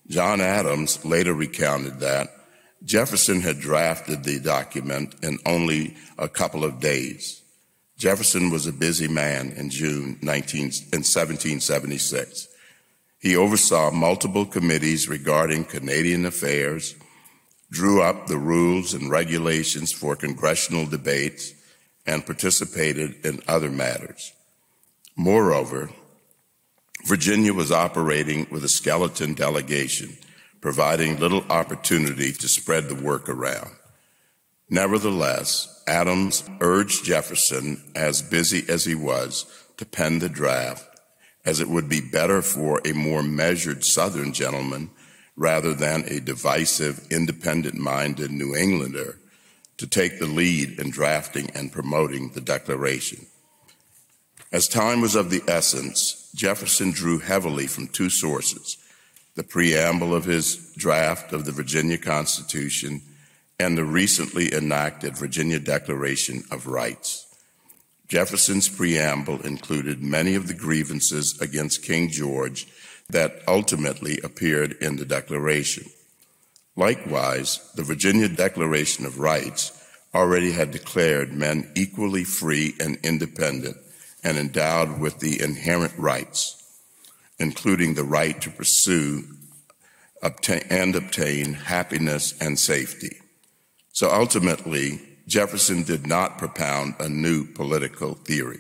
John 0.08 0.42
Adams 0.42 1.06
later 1.06 1.34
recounted 1.34 2.00
that 2.00 2.30
Jefferson 2.84 3.42
had 3.42 3.60
drafted 3.60 4.24
the 4.24 4.40
document 4.40 5.16
in 5.24 5.40
only 5.46 5.96
a 6.18 6.28
couple 6.28 6.66
of 6.66 6.82
days. 6.82 7.42
Jefferson 7.98 8.50
was 8.50 8.68
a 8.68 8.74
busy 8.74 9.08
man 9.08 9.52
in 9.52 9.70
June 9.70 10.18
19, 10.22 10.60
in 10.60 11.04
1776. 11.04 12.48
He 13.20 13.38
oversaw 13.38 13.92
multiple 13.92 14.46
committees 14.46 15.08
regarding 15.08 15.64
Canadian 15.64 16.26
affairs, 16.26 16.96
drew 17.74 18.02
up 18.02 18.28
the 18.28 18.38
rules 18.38 18.94
and 18.94 19.10
regulations 19.10 19.92
for 19.92 20.16
congressional 20.16 20.86
debates, 20.86 21.54
and 22.06 22.26
participated 22.26 23.26
in 23.26 23.42
other 23.48 23.70
matters. 23.70 24.32
Moreover, 25.16 25.90
Virginia 27.06 27.54
was 27.54 27.72
operating 27.72 28.46
with 28.52 28.64
a 28.64 28.70
skeleton 28.70 29.34
delegation, 29.34 30.18
providing 30.62 31.20
little 31.20 31.44
opportunity 31.50 32.32
to 32.32 32.48
spread 32.48 32.90
the 32.90 32.96
work 32.96 33.28
around. 33.28 33.72
Nevertheless, 34.70 35.84
Adams 35.88 36.44
urged 36.62 37.04
Jefferson, 37.04 37.82
as 37.96 38.22
busy 38.22 38.64
as 38.70 38.86
he 38.86 38.96
was, 38.96 39.46
to 39.78 39.86
pen 39.86 40.20
the 40.20 40.30
draft 40.30 40.88
as 41.46 41.60
it 41.60 41.68
would 41.68 41.90
be 41.90 42.02
better 42.02 42.42
for 42.42 42.82
a 42.86 42.94
more 42.94 43.24
measured 43.24 43.84
Southern 43.84 44.32
gentleman 44.32 44.90
rather 45.36 45.74
than 45.74 46.04
a 46.08 46.20
divisive, 46.20 47.08
independent 47.10 47.76
minded 47.76 48.32
New 48.32 48.56
Englander 48.56 49.18
to 49.78 49.88
take 49.88 50.20
the 50.20 50.28
lead 50.28 50.80
in 50.80 50.92
drafting 50.92 51.50
and 51.56 51.72
promoting 51.72 52.30
the 52.30 52.42
Declaration. 52.42 53.26
As 54.52 54.68
time 54.68 55.02
was 55.02 55.16
of 55.16 55.32
the 55.32 55.42
essence, 55.48 56.30
Jefferson 56.36 56.92
drew 56.92 57.20
heavily 57.20 57.68
from 57.68 57.88
two 57.88 58.10
sources 58.10 58.78
the 59.36 59.44
preamble 59.44 60.14
of 60.14 60.26
his 60.26 60.72
draft 60.78 61.34
of 61.34 61.46
the 61.46 61.52
Virginia 61.52 61.98
Constitution 61.98 63.02
and 63.60 63.76
the 63.76 63.84
recently 63.84 64.54
enacted 64.54 65.18
Virginia 65.18 65.60
Declaration 65.60 66.44
of 66.52 66.68
Rights. 66.68 67.26
Jefferson's 68.08 68.70
preamble 68.70 69.42
included 69.42 70.04
many 70.04 70.36
of 70.36 70.48
the 70.48 70.54
grievances 70.54 71.40
against 71.42 71.82
King 71.82 72.10
George 72.10 72.68
that 73.10 73.42
ultimately 73.48 74.20
appeared 74.24 74.74
in 74.82 74.96
the 74.96 75.06
Declaration. 75.06 75.86
Likewise, 76.76 77.60
the 77.76 77.84
Virginia 77.84 78.28
Declaration 78.28 79.06
of 79.06 79.20
Rights 79.20 79.72
already 80.14 80.52
had 80.52 80.72
declared 80.72 81.34
men 81.34 81.72
equally 81.76 82.24
free 82.24 82.74
and 82.80 82.98
independent 83.04 83.78
and 84.24 84.38
endowed 84.38 85.00
with 85.00 85.20
the 85.20 85.42
inherent 85.42 85.94
rights, 85.98 86.80
including 87.40 87.94
the 87.94 88.04
right 88.04 88.40
to 88.42 88.50
pursue 88.50 89.24
obtain, 90.24 90.62
and 90.70 90.96
obtain 90.96 91.54
happiness 91.54 92.34
and 92.40 92.58
safety. 92.58 93.18
So 93.92 94.10
ultimately, 94.12 95.02
Jefferson 95.28 95.84
did 95.84 96.08
not 96.08 96.38
propound 96.38 96.96
a 97.00 97.10
new 97.10 97.46
political 97.46 98.16
theory. 98.16 98.60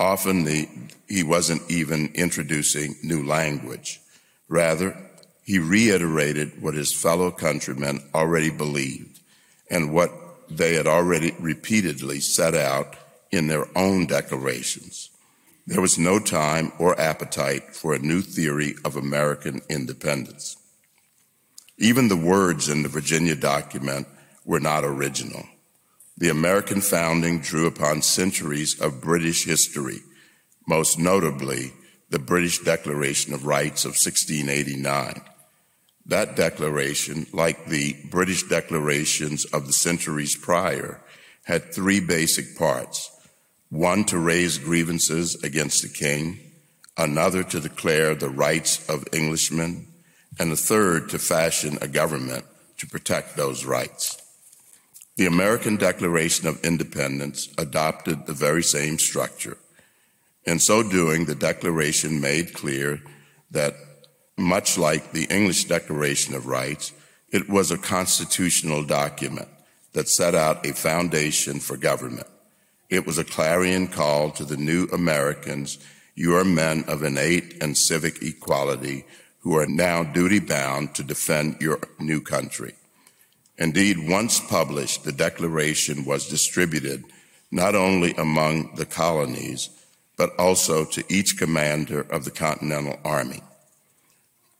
Often 0.00 0.44
the, 0.44 0.66
he 1.08 1.22
wasn't 1.22 1.70
even 1.70 2.10
introducing 2.14 2.96
new 3.02 3.22
language. 3.22 4.00
Rather, 4.48 4.96
he 5.44 5.58
reiterated 5.58 6.62
what 6.62 6.72
his 6.72 6.90
fellow 6.90 7.30
countrymen 7.30 8.02
already 8.14 8.48
believed 8.48 9.20
and 9.70 9.92
what 9.92 10.10
they 10.48 10.74
had 10.74 10.86
already 10.86 11.34
repeatedly 11.38 12.18
set 12.18 12.54
out 12.54 12.96
in 13.30 13.46
their 13.46 13.66
own 13.76 14.06
declarations. 14.06 15.10
There 15.66 15.82
was 15.82 15.98
no 15.98 16.18
time 16.18 16.72
or 16.78 16.98
appetite 16.98 17.76
for 17.76 17.92
a 17.92 17.98
new 17.98 18.22
theory 18.22 18.76
of 18.86 18.96
American 18.96 19.60
independence. 19.68 20.56
Even 21.76 22.08
the 22.08 22.16
words 22.16 22.70
in 22.70 22.82
the 22.82 22.88
Virginia 22.88 23.34
document 23.34 24.08
were 24.46 24.60
not 24.60 24.82
original. 24.82 25.44
The 26.20 26.28
American 26.28 26.82
founding 26.82 27.40
drew 27.40 27.66
upon 27.66 28.02
centuries 28.02 28.78
of 28.78 29.00
British 29.00 29.46
history, 29.46 30.00
most 30.68 30.98
notably 30.98 31.72
the 32.10 32.18
British 32.18 32.58
Declaration 32.58 33.32
of 33.32 33.46
Rights 33.46 33.86
of 33.86 33.92
1689. 33.92 35.22
That 36.04 36.36
declaration, 36.36 37.26
like 37.32 37.64
the 37.64 37.96
British 38.10 38.42
declarations 38.42 39.46
of 39.46 39.66
the 39.66 39.72
centuries 39.72 40.36
prior, 40.36 41.00
had 41.44 41.72
three 41.72 42.00
basic 42.00 42.54
parts 42.54 43.10
one 43.70 44.04
to 44.04 44.18
raise 44.18 44.58
grievances 44.58 45.42
against 45.42 45.80
the 45.80 45.88
king, 45.88 46.38
another 46.98 47.42
to 47.44 47.60
declare 47.60 48.14
the 48.14 48.28
rights 48.28 48.86
of 48.90 49.08
Englishmen, 49.14 49.86
and 50.38 50.52
the 50.52 50.56
third 50.56 51.08
to 51.08 51.18
fashion 51.18 51.78
a 51.80 51.88
government 51.88 52.44
to 52.76 52.86
protect 52.86 53.36
those 53.36 53.64
rights. 53.64 54.19
The 55.20 55.26
American 55.26 55.76
Declaration 55.76 56.48
of 56.48 56.64
Independence 56.64 57.50
adopted 57.58 58.24
the 58.24 58.32
very 58.32 58.62
same 58.62 58.98
structure. 58.98 59.58
In 60.46 60.58
so 60.58 60.82
doing, 60.82 61.26
the 61.26 61.34
Declaration 61.34 62.22
made 62.22 62.54
clear 62.54 63.02
that, 63.50 63.74
much 64.38 64.78
like 64.78 65.12
the 65.12 65.24
English 65.24 65.64
Declaration 65.64 66.34
of 66.34 66.46
Rights, 66.46 66.92
it 67.30 67.50
was 67.50 67.70
a 67.70 67.76
constitutional 67.76 68.82
document 68.82 69.48
that 69.92 70.08
set 70.08 70.34
out 70.34 70.64
a 70.64 70.72
foundation 70.72 71.60
for 71.60 71.76
government. 71.76 72.26
It 72.88 73.04
was 73.04 73.18
a 73.18 73.22
clarion 73.22 73.88
call 73.88 74.30
to 74.30 74.44
the 74.46 74.56
new 74.56 74.86
Americans 74.86 75.76
you 76.14 76.34
are 76.34 76.44
men 76.44 76.84
of 76.88 77.02
innate 77.02 77.62
and 77.62 77.76
civic 77.76 78.22
equality 78.22 79.04
who 79.40 79.54
are 79.54 79.66
now 79.66 80.02
duty 80.02 80.38
bound 80.38 80.94
to 80.94 81.02
defend 81.02 81.60
your 81.60 81.78
new 81.98 82.22
country. 82.22 82.72
Indeed, 83.60 84.08
once 84.08 84.40
published, 84.40 85.04
the 85.04 85.12
Declaration 85.12 86.06
was 86.06 86.28
distributed 86.28 87.04
not 87.50 87.74
only 87.74 88.14
among 88.14 88.74
the 88.76 88.86
colonies, 88.86 89.68
but 90.16 90.34
also 90.38 90.86
to 90.86 91.04
each 91.12 91.36
commander 91.36 92.00
of 92.00 92.24
the 92.24 92.30
Continental 92.30 92.98
Army. 93.04 93.42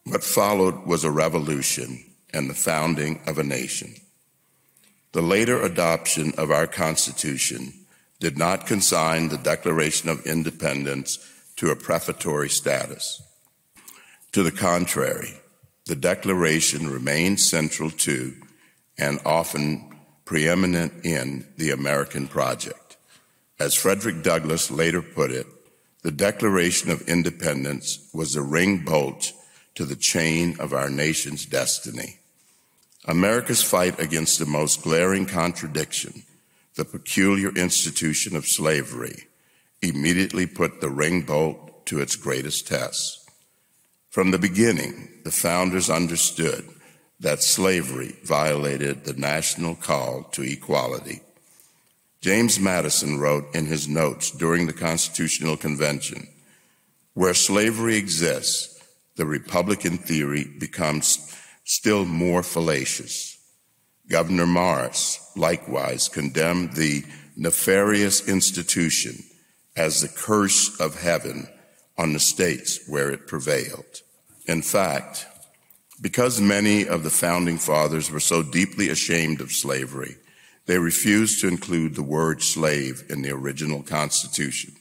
What 0.03 0.23
followed 0.23 0.85
was 0.85 1.03
a 1.03 1.11
revolution 1.11 2.03
and 2.31 2.47
the 2.49 2.53
founding 2.53 3.21
of 3.25 3.39
a 3.39 3.43
nation. 3.43 3.95
The 5.13 5.21
later 5.21 5.61
adoption 5.61 6.33
of 6.37 6.51
our 6.51 6.67
Constitution 6.67 7.73
did 8.19 8.37
not 8.37 8.67
consign 8.67 9.29
the 9.29 9.37
Declaration 9.37 10.09
of 10.09 10.25
Independence 10.27 11.17
to 11.57 11.71
a 11.71 11.75
prefatory 11.75 12.49
status. 12.49 13.21
To 14.31 14.43
the 14.43 14.51
contrary, 14.51 15.39
the 15.85 15.95
Declaration 15.95 16.87
remained 16.87 17.39
central 17.39 17.89
to 17.91 18.33
and 19.01 19.19
often 19.25 19.83
preeminent 20.23 21.03
in 21.03 21.45
the 21.57 21.71
American 21.71 22.27
project. 22.27 22.95
As 23.59 23.75
Frederick 23.75 24.23
Douglass 24.23 24.71
later 24.71 25.01
put 25.01 25.31
it, 25.31 25.47
the 26.03 26.11
Declaration 26.11 26.89
of 26.89 27.07
Independence 27.07 28.09
was 28.13 28.33
the 28.33 28.41
ring 28.41 28.85
bolt 28.85 29.33
to 29.75 29.85
the 29.85 29.95
chain 29.95 30.55
of 30.59 30.71
our 30.73 30.89
nation's 30.89 31.45
destiny. 31.45 32.19
America's 33.05 33.63
fight 33.63 33.99
against 33.99 34.39
the 34.39 34.45
most 34.45 34.83
glaring 34.83 35.25
contradiction, 35.25 36.23
the 36.75 36.85
peculiar 36.85 37.49
institution 37.49 38.35
of 38.35 38.47
slavery, 38.47 39.27
immediately 39.81 40.45
put 40.45 40.79
the 40.79 40.89
ring 40.89 41.21
bolt 41.21 41.85
to 41.87 41.99
its 41.99 42.15
greatest 42.15 42.67
test. 42.67 43.29
From 44.09 44.31
the 44.31 44.37
beginning, 44.37 45.09
the 45.23 45.31
founders 45.31 45.89
understood 45.89 46.67
that 47.21 47.43
slavery 47.43 48.15
violated 48.23 49.05
the 49.05 49.13
national 49.13 49.75
call 49.75 50.23
to 50.33 50.41
equality. 50.41 51.21
James 52.19 52.59
Madison 52.59 53.19
wrote 53.19 53.55
in 53.55 53.65
his 53.65 53.87
notes 53.87 54.31
during 54.31 54.67
the 54.67 54.73
Constitutional 54.73 55.55
Convention 55.55 56.27
Where 57.13 57.33
slavery 57.33 57.95
exists, 57.95 58.83
the 59.15 59.25
Republican 59.25 59.97
theory 59.97 60.45
becomes 60.59 61.35
still 61.63 62.05
more 62.05 62.43
fallacious. 62.43 63.37
Gouverneur 64.07 64.47
Morris 64.47 65.31
likewise 65.35 66.09
condemned 66.09 66.73
the 66.73 67.03
nefarious 67.37 68.27
institution 68.27 69.23
as 69.75 70.01
the 70.01 70.07
curse 70.07 70.79
of 70.79 71.01
heaven 71.01 71.47
on 71.97 72.13
the 72.13 72.19
states 72.19 72.79
where 72.87 73.11
it 73.11 73.27
prevailed. 73.27 74.01
In 74.47 74.61
fact, 74.61 75.27
because 76.01 76.41
many 76.41 76.87
of 76.87 77.03
the 77.03 77.11
founding 77.11 77.59
fathers 77.59 78.09
were 78.09 78.19
so 78.19 78.41
deeply 78.41 78.89
ashamed 78.89 79.39
of 79.39 79.51
slavery, 79.51 80.17
they 80.65 80.79
refused 80.79 81.39
to 81.41 81.47
include 81.47 81.95
the 81.95 82.03
word 82.03 82.41
slave 82.41 83.03
in 83.09 83.21
the 83.21 83.31
original 83.31 83.83
Constitution. 83.83 84.73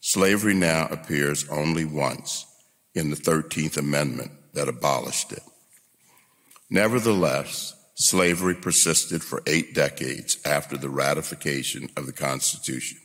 Slavery 0.00 0.54
now 0.54 0.86
appears 0.88 1.48
only 1.48 1.84
once 1.84 2.46
in 2.94 3.10
the 3.10 3.16
13th 3.16 3.76
Amendment 3.76 4.32
that 4.52 4.68
abolished 4.68 5.32
it. 5.32 5.42
Nevertheless, 6.70 7.74
slavery 7.94 8.54
persisted 8.54 9.22
for 9.22 9.42
eight 9.46 9.74
decades 9.74 10.38
after 10.44 10.76
the 10.76 10.90
ratification 10.90 11.88
of 11.96 12.06
the 12.06 12.12
Constitution. 12.12 12.98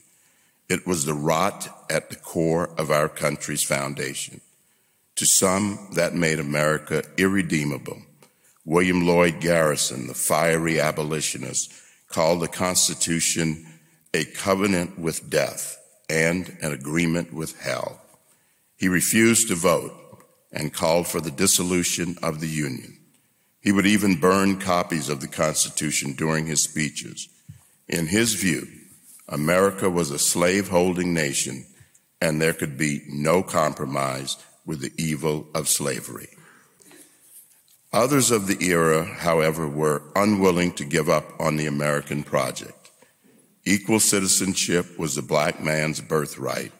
It 0.68 0.86
was 0.86 1.04
the 1.04 1.14
rot 1.14 1.86
at 1.90 2.10
the 2.10 2.16
core 2.16 2.70
of 2.78 2.90
our 2.90 3.08
country's 3.08 3.64
foundation. 3.64 4.40
To 5.16 5.26
some, 5.26 5.88
that 5.92 6.14
made 6.14 6.40
America 6.40 7.04
irredeemable. 7.16 8.02
William 8.64 9.06
Lloyd 9.06 9.40
Garrison, 9.40 10.06
the 10.06 10.14
fiery 10.14 10.80
abolitionist, 10.80 11.72
called 12.08 12.40
the 12.40 12.48
Constitution 12.48 13.66
a 14.12 14.24
covenant 14.24 14.98
with 14.98 15.28
death 15.28 15.76
and 16.08 16.56
an 16.62 16.72
agreement 16.72 17.32
with 17.32 17.60
hell. 17.60 18.00
He 18.76 18.88
refused 18.88 19.48
to 19.48 19.54
vote 19.54 19.92
and 20.52 20.72
called 20.72 21.06
for 21.06 21.20
the 21.20 21.30
dissolution 21.30 22.16
of 22.22 22.40
the 22.40 22.48
Union. 22.48 22.98
He 23.60 23.72
would 23.72 23.86
even 23.86 24.20
burn 24.20 24.60
copies 24.60 25.08
of 25.08 25.20
the 25.20 25.28
Constitution 25.28 26.12
during 26.12 26.46
his 26.46 26.62
speeches. 26.62 27.28
In 27.88 28.06
his 28.06 28.34
view, 28.34 28.66
America 29.28 29.88
was 29.90 30.10
a 30.10 30.18
slave 30.18 30.68
holding 30.68 31.14
nation 31.14 31.66
and 32.20 32.40
there 32.40 32.52
could 32.52 32.78
be 32.78 33.02
no 33.08 33.42
compromise 33.42 34.36
with 34.66 34.80
the 34.80 34.92
evil 34.98 35.46
of 35.54 35.68
slavery. 35.68 36.28
Others 37.92 38.30
of 38.30 38.46
the 38.48 38.60
era, 38.64 39.04
however, 39.04 39.68
were 39.68 40.02
unwilling 40.16 40.72
to 40.72 40.84
give 40.84 41.08
up 41.08 41.32
on 41.38 41.56
the 41.56 41.66
American 41.66 42.24
project. 42.24 42.90
Equal 43.64 44.00
citizenship 44.00 44.98
was 44.98 45.14
the 45.14 45.22
black 45.22 45.62
man's 45.62 46.00
birthright, 46.00 46.72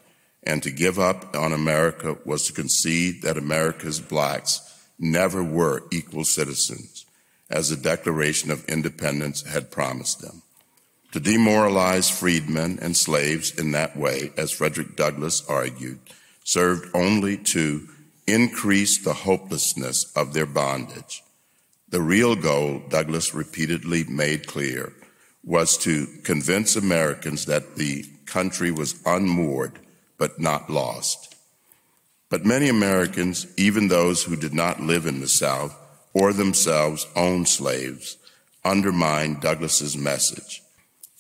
and 0.43 0.63
to 0.63 0.71
give 0.71 0.99
up 0.99 1.35
on 1.37 1.53
America 1.53 2.19
was 2.25 2.47
to 2.47 2.53
concede 2.53 3.23
that 3.23 3.39
America's 3.39 4.01
blacks 4.01 4.61
never 4.99 5.43
were 5.43 5.85
equal 5.93 6.25
citizens, 6.25 7.07
as 7.49 7.71
the 7.71 7.77
Declaration 7.77 8.51
of 8.51 8.65
Independence 8.67 9.43
had 9.47 9.71
promised 9.71 10.21
them. 10.21 10.43
To 11.13 11.21
demoralize 11.21 12.11
freedmen 12.11 12.81
and 12.83 12.97
slaves 12.97 13.57
in 13.57 13.71
that 13.71 13.97
way, 13.97 14.33
as 14.37 14.51
Frederick 14.51 14.97
Douglass 14.97 15.47
argued, 15.49 16.01
served 16.45 16.89
only 16.95 17.37
to 17.37 17.89
increase 18.27 19.03
the 19.03 19.13
hopelessness 19.13 20.13
of 20.15 20.33
their 20.33 20.47
bondage. 20.47 21.23
The 21.89 22.01
real 22.01 22.37
goal, 22.37 22.83
Douglass 22.89 23.35
repeatedly 23.35 24.05
made 24.05 24.47
clear, 24.47 24.93
was 25.43 25.77
to 25.79 26.07
convince 26.23 26.77
Americans 26.77 27.47
that 27.47 27.77
the 27.77 28.05
country 28.27 28.71
was 28.71 29.01
unmoored 29.05 29.79
but 30.17 30.41
not 30.41 30.71
lost. 30.71 31.35
But 32.31 32.47
many 32.47 32.69
Americans, 32.69 33.47
even 33.57 33.89
those 33.89 34.25
who 34.25 34.37
did 34.37 34.55
not 34.55 34.81
live 34.81 35.07
in 35.07 35.21
the 35.21 35.29
South 35.29 35.77
or 36.13 36.33
themselves 36.33 37.07
owned 37.15 37.49
slaves, 37.49 38.17
undermined 38.65 39.41
Douglass's 39.41 39.97
message. 39.97 40.63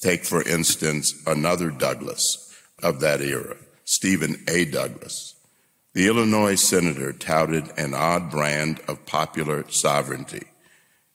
Take, 0.00 0.24
for 0.24 0.42
instance, 0.42 1.14
another 1.26 1.70
Douglass 1.70 2.52
of 2.82 3.00
that 3.00 3.20
era, 3.20 3.56
Stephen 3.84 4.42
A. 4.48 4.64
Douglas. 4.64 5.34
The 5.92 6.06
Illinois 6.08 6.56
senator 6.56 7.12
touted 7.12 7.70
an 7.76 7.94
odd 7.94 8.30
brand 8.30 8.80
of 8.88 9.06
popular 9.06 9.64
sovereignty. 9.70 10.42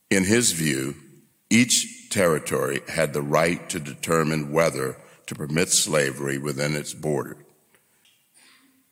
In 0.10 0.24
his 0.24 0.52
view, 0.54 0.96
each 1.50 2.10
territory 2.10 2.82
had 2.88 3.14
the 3.14 3.22
right 3.22 3.68
to 3.70 3.80
determine 3.80 4.52
whether 4.52 4.98
to 5.28 5.36
permit 5.36 5.70
slavery 5.70 6.38
within 6.38 6.76
its 6.76 6.94
borders. 6.94 7.44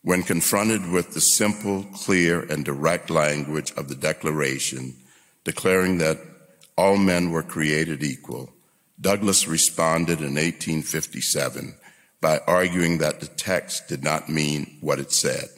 When 0.02 0.22
confronted 0.22 0.90
with 0.90 1.14
the 1.14 1.20
simple, 1.20 1.84
clear, 1.92 2.40
and 2.40 2.64
direct 2.64 3.10
language 3.10 3.72
of 3.76 3.88
the 3.88 3.94
Declaration, 3.94 4.94
declaring 5.44 5.98
that 5.98 6.18
all 6.76 6.96
men 6.96 7.30
were 7.30 7.42
created 7.42 8.02
equal, 8.02 8.50
Douglas 9.00 9.48
responded 9.48 10.18
in 10.18 10.34
1857 10.34 11.74
by 12.20 12.40
arguing 12.46 12.98
that 12.98 13.20
the 13.20 13.26
text 13.26 13.88
did 13.88 14.02
not 14.02 14.28
mean 14.28 14.78
what 14.80 14.98
it 14.98 15.12
said. 15.12 15.48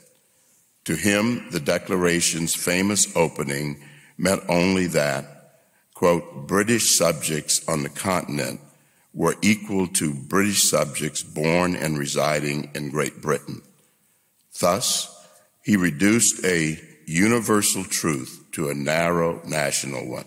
To 0.85 0.96
him, 0.96 1.49
the 1.51 1.61
Declaration's 1.61 2.55
famous 2.55 3.14
opening 3.16 3.83
meant 4.18 4.42
only 4.49 4.87
that, 4.88 5.61
quote, 5.94 6.46
British 6.46 6.96
subjects 6.96 7.66
on 7.68 7.83
the 7.83 7.88
continent 7.88 8.61
were 9.12 9.37
equal 9.42 9.87
to 9.88 10.14
British 10.14 10.68
subjects 10.68 11.23
born 11.23 11.75
and 11.75 11.99
residing 11.99 12.70
in 12.75 12.90
Great 12.90 13.20
Britain. 13.20 13.62
Thus, 14.61 15.09
he 15.62 15.77
reduced 15.77 16.44
a 16.44 16.81
universal 17.07 17.85
truth 17.85 18.44
to 18.53 18.68
a 18.68 18.75
narrow 18.75 19.42
national 19.46 20.09
one. 20.09 20.27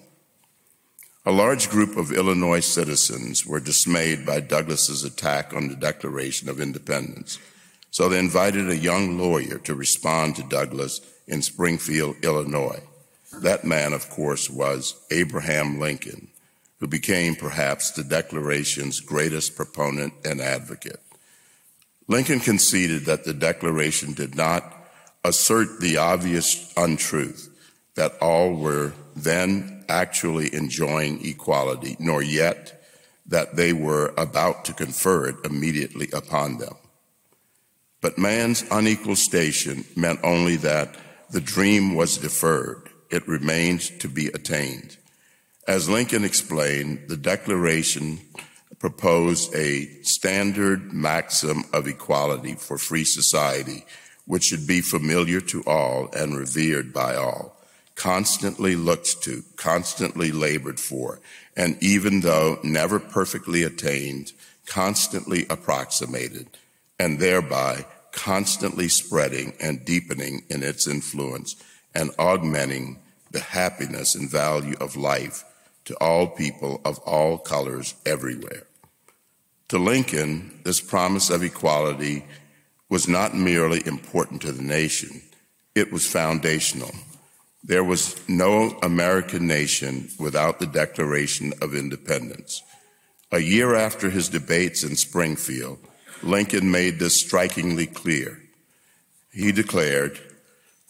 A 1.25 1.31
large 1.31 1.69
group 1.69 1.95
of 1.95 2.11
Illinois 2.11 2.59
citizens 2.59 3.45
were 3.45 3.61
dismayed 3.61 4.25
by 4.25 4.41
Douglas's 4.41 5.05
attack 5.05 5.53
on 5.53 5.69
the 5.69 5.75
Declaration 5.75 6.49
of 6.49 6.59
Independence, 6.59 7.39
so 7.91 8.09
they 8.09 8.19
invited 8.19 8.69
a 8.69 8.75
young 8.75 9.17
lawyer 9.17 9.57
to 9.59 9.73
respond 9.73 10.35
to 10.35 10.43
Douglas 10.43 10.99
in 11.25 11.41
Springfield, 11.41 12.17
Illinois. 12.23 12.81
That 13.39 13.63
man, 13.63 13.93
of 13.93 14.09
course, 14.09 14.49
was 14.49 14.95
Abraham 15.11 15.79
Lincoln, 15.79 16.27
who 16.81 16.87
became 16.87 17.37
perhaps 17.37 17.91
the 17.91 18.03
Declaration's 18.03 18.99
greatest 18.99 19.55
proponent 19.55 20.13
and 20.25 20.41
advocate. 20.41 20.99
Lincoln 22.09 22.41
conceded 22.41 23.05
that 23.05 23.23
the 23.23 23.33
Declaration 23.33 24.11
did 24.11 24.35
not 24.35 24.73
assert 25.23 25.79
the 25.79 25.95
obvious 25.95 26.73
untruth 26.75 27.47
that 27.95 28.17
all 28.19 28.53
were 28.55 28.91
then 29.15 29.82
actually 29.93 30.53
enjoying 30.53 31.23
equality, 31.23 31.95
nor 31.99 32.23
yet 32.23 32.83
that 33.27 33.55
they 33.55 33.71
were 33.71 34.13
about 34.17 34.65
to 34.65 34.73
confer 34.73 35.27
it 35.27 35.35
immediately 35.45 36.09
upon 36.11 36.57
them. 36.57 36.75
But 38.01 38.17
man's 38.17 38.65
unequal 38.69 39.15
station 39.15 39.85
meant 39.95 40.19
only 40.23 40.57
that 40.57 40.95
the 41.29 41.39
dream 41.39 41.95
was 41.95 42.17
deferred, 42.17 42.89
it 43.09 43.27
remained 43.27 43.81
to 44.01 44.09
be 44.09 44.27
attained. 44.27 44.97
As 45.67 45.87
Lincoln 45.87 46.25
explained, 46.25 47.05
the 47.07 47.15
Declaration 47.15 48.19
proposed 48.79 49.55
a 49.55 49.85
standard 50.01 50.91
maxim 50.91 51.63
of 51.71 51.87
equality 51.87 52.55
for 52.55 52.77
free 52.77 53.05
society, 53.05 53.85
which 54.25 54.43
should 54.43 54.67
be 54.67 54.81
familiar 54.81 55.39
to 55.39 55.63
all 55.63 56.09
and 56.13 56.35
revered 56.35 56.91
by 56.91 57.15
all 57.15 57.62
constantly 58.03 58.75
looked 58.75 59.23
to, 59.23 59.41
constantly 59.55 60.29
labored 60.29 60.77
for, 60.77 61.21
and 61.55 61.81
even 61.81 62.19
though 62.19 62.59
never 62.61 62.99
perfectly 62.99 63.63
attained, 63.63 64.33
constantly 64.65 65.45
approximated, 65.49 66.45
and 66.99 67.17
thereby 67.17 67.85
constantly 68.11 68.89
spreading 68.89 69.53
and 69.61 69.85
deepening 69.85 70.43
in 70.49 70.63
its 70.63 70.85
influence 70.85 71.55
and 71.95 72.11
augmenting 72.19 72.99
the 73.31 73.39
happiness 73.39 74.15
and 74.15 74.29
value 74.29 74.75
of 74.81 74.97
life 74.97 75.45
to 75.85 75.95
all 76.01 76.27
people 76.27 76.81
of 76.83 76.99
all 77.05 77.37
colors 77.37 77.95
everywhere. 78.05 78.63
To 79.69 79.77
Lincoln, 79.77 80.59
this 80.65 80.81
promise 80.81 81.29
of 81.29 81.41
equality 81.41 82.25
was 82.89 83.07
not 83.07 83.33
merely 83.33 83.81
important 83.87 84.41
to 84.41 84.51
the 84.51 84.61
nation, 84.61 85.21
it 85.73 85.89
was 85.89 86.05
foundational. 86.05 86.91
There 87.63 87.83
was 87.83 88.15
no 88.27 88.77
American 88.81 89.47
nation 89.47 90.09
without 90.19 90.59
the 90.59 90.67
Declaration 90.67 91.53
of 91.61 91.73
Independence. 91.73 92.61
A 93.31 93.39
year 93.39 93.73
after 93.73 94.09
his 94.09 94.27
debates 94.27 94.83
in 94.83 94.97
Springfield, 94.97 95.79
Lincoln 96.21 96.71
made 96.71 96.99
this 96.99 97.21
strikingly 97.21 97.87
clear. 97.87 98.41
He 99.31 99.51
declared, 99.51 100.19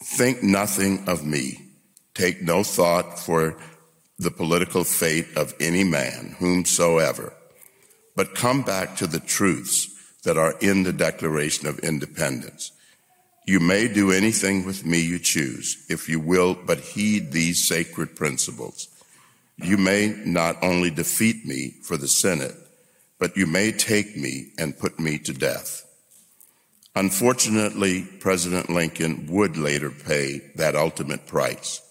Think 0.02 0.42
nothing 0.42 1.08
of 1.08 1.24
me, 1.24 1.64
take 2.12 2.42
no 2.42 2.64
thought 2.64 3.18
for 3.18 3.56
the 4.18 4.30
political 4.30 4.84
fate 4.84 5.28
of 5.36 5.54
any 5.60 5.84
man, 5.84 6.36
whomsoever, 6.38 7.32
but 8.16 8.34
come 8.34 8.62
back 8.62 8.96
to 8.96 9.06
the 9.06 9.20
truths 9.20 9.88
that 10.24 10.36
are 10.36 10.54
in 10.60 10.82
the 10.82 10.92
Declaration 10.92 11.68
of 11.68 11.78
Independence. 11.78 12.72
You 13.46 13.60
may 13.60 13.88
do 13.88 14.10
anything 14.10 14.64
with 14.64 14.86
me 14.86 15.00
you 15.00 15.18
choose, 15.18 15.84
if 15.90 16.08
you 16.08 16.18
will 16.18 16.54
but 16.54 16.80
heed 16.80 17.32
these 17.32 17.68
sacred 17.68 18.16
principles. 18.16 18.88
You 19.56 19.76
may 19.76 20.16
not 20.24 20.56
only 20.62 20.90
defeat 20.90 21.44
me 21.44 21.74
for 21.82 21.98
the 21.98 22.08
Senate, 22.08 22.56
but 23.18 23.36
you 23.36 23.46
may 23.46 23.70
take 23.70 24.16
me 24.16 24.52
and 24.58 24.78
put 24.78 24.98
me 24.98 25.18
to 25.18 25.32
death. 25.34 25.84
Unfortunately, 26.96 28.02
President 28.20 28.70
Lincoln 28.70 29.26
would 29.28 29.56
later 29.56 29.90
pay 29.90 30.40
that 30.54 30.74
ultimate 30.74 31.26
price. 31.26 31.82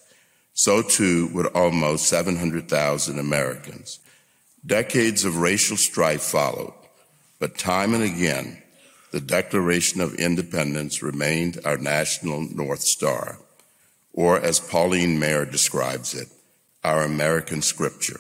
So 0.54 0.82
too 0.82 1.28
would 1.34 1.48
almost 1.48 2.08
700,000 2.08 3.20
Americans. 3.20 4.00
Decades 4.66 5.26
of 5.26 5.38
racial 5.38 5.78
strife 5.78 6.22
followed, 6.22 6.74
but 7.40 7.58
time 7.58 7.94
and 7.94 8.04
again, 8.04 8.63
the 9.14 9.22
Declaration 9.22 10.02
of 10.02 10.16
Independence 10.16 11.04
remained 11.04 11.60
our 11.64 11.78
national 11.78 12.42
North 12.42 12.82
Star, 12.82 13.38
or 14.12 14.40
as 14.40 14.60
Pauline 14.60 15.20
Maier 15.20 15.50
describes 15.50 16.16
it, 16.16 16.30
our 16.84 17.04
American 17.04 17.62
scripture. 17.62 18.20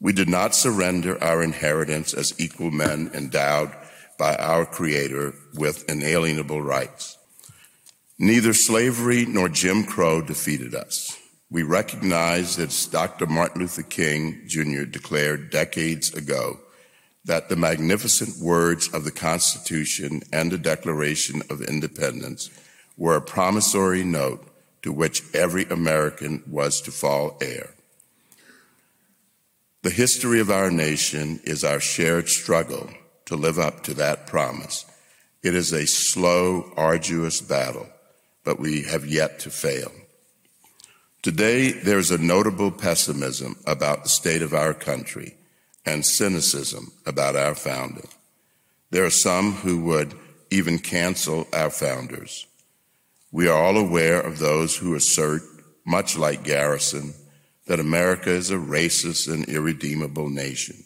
We 0.00 0.12
did 0.12 0.28
not 0.28 0.56
surrender 0.56 1.22
our 1.22 1.44
inheritance 1.44 2.12
as 2.12 2.38
equal 2.40 2.72
men 2.72 3.12
endowed 3.14 3.70
by 4.18 4.34
our 4.34 4.66
Creator 4.66 5.36
with 5.54 5.88
inalienable 5.88 6.60
rights. 6.60 7.16
Neither 8.18 8.52
slavery 8.52 9.24
nor 9.26 9.48
Jim 9.48 9.84
Crow 9.84 10.20
defeated 10.20 10.74
us. 10.74 11.16
We 11.52 11.62
recognize, 11.62 12.58
as 12.58 12.86
Dr. 12.86 13.26
Martin 13.26 13.60
Luther 13.60 13.84
King 13.84 14.42
Jr. 14.48 14.86
declared 14.86 15.50
decades 15.50 16.12
ago, 16.12 16.58
that 17.24 17.48
the 17.48 17.56
magnificent 17.56 18.38
words 18.38 18.92
of 18.92 19.04
the 19.04 19.10
Constitution 19.10 20.22
and 20.32 20.50
the 20.50 20.58
Declaration 20.58 21.42
of 21.48 21.62
Independence 21.62 22.50
were 22.96 23.16
a 23.16 23.22
promissory 23.22 24.04
note 24.04 24.46
to 24.82 24.92
which 24.92 25.22
every 25.34 25.64
American 25.64 26.42
was 26.46 26.80
to 26.82 26.90
fall 26.90 27.38
heir. 27.40 27.70
The 29.82 29.90
history 29.90 30.40
of 30.40 30.50
our 30.50 30.70
nation 30.70 31.40
is 31.44 31.64
our 31.64 31.80
shared 31.80 32.28
struggle 32.28 32.90
to 33.26 33.36
live 33.36 33.58
up 33.58 33.82
to 33.84 33.94
that 33.94 34.26
promise. 34.26 34.84
It 35.42 35.54
is 35.54 35.72
a 35.72 35.86
slow, 35.86 36.72
arduous 36.76 37.40
battle, 37.40 37.88
but 38.44 38.60
we 38.60 38.82
have 38.82 39.06
yet 39.06 39.38
to 39.40 39.50
fail. 39.50 39.92
Today, 41.22 41.72
there's 41.72 42.10
a 42.10 42.18
notable 42.18 42.70
pessimism 42.70 43.56
about 43.66 44.02
the 44.02 44.10
state 44.10 44.42
of 44.42 44.52
our 44.52 44.74
country 44.74 45.36
and 45.84 46.04
cynicism 46.04 46.92
about 47.06 47.36
our 47.36 47.54
founding. 47.54 48.08
There 48.90 49.04
are 49.04 49.10
some 49.10 49.52
who 49.52 49.80
would 49.84 50.14
even 50.50 50.78
cancel 50.78 51.48
our 51.52 51.70
founders. 51.70 52.46
We 53.32 53.48
are 53.48 53.60
all 53.60 53.76
aware 53.76 54.20
of 54.20 54.38
those 54.38 54.76
who 54.76 54.94
assert, 54.94 55.42
much 55.84 56.16
like 56.16 56.44
Garrison, 56.44 57.14
that 57.66 57.80
America 57.80 58.30
is 58.30 58.50
a 58.50 58.56
racist 58.56 59.32
and 59.32 59.44
irredeemable 59.48 60.28
nation. 60.28 60.84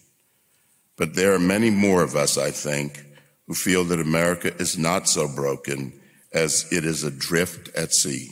But 0.97 1.15
there 1.15 1.35
are 1.35 1.39
many 1.39 1.71
more 1.71 2.03
of 2.03 2.17
us, 2.17 2.39
I 2.39 2.51
think, 2.51 3.05
who 3.47 3.55
feel 3.55 3.85
that 3.85 4.01
America 4.01 4.55
is 4.57 4.79
not 4.79 5.09
so 5.09 5.29
broken 5.29 5.93
as 6.33 6.67
it 6.73 6.85
is 6.85 7.05
adrift 7.05 7.75
at 7.77 7.93
sea. 7.93 8.31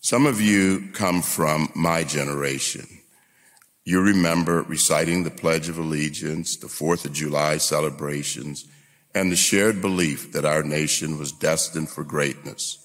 Some 0.00 0.26
of 0.26 0.40
you 0.40 0.90
come 0.92 1.22
from 1.22 1.70
my 1.74 2.04
generation. 2.04 2.86
You 3.84 4.00
remember 4.00 4.62
reciting 4.62 5.24
the 5.24 5.30
Pledge 5.30 5.68
of 5.68 5.78
Allegiance, 5.78 6.56
the 6.56 6.68
Fourth 6.68 7.04
of 7.04 7.12
July 7.12 7.56
celebrations, 7.56 8.66
and 9.14 9.30
the 9.30 9.36
shared 9.36 9.80
belief 9.80 10.32
that 10.32 10.44
our 10.44 10.62
nation 10.62 11.18
was 11.18 11.32
destined 11.32 11.90
for 11.90 12.04
greatness. 12.04 12.78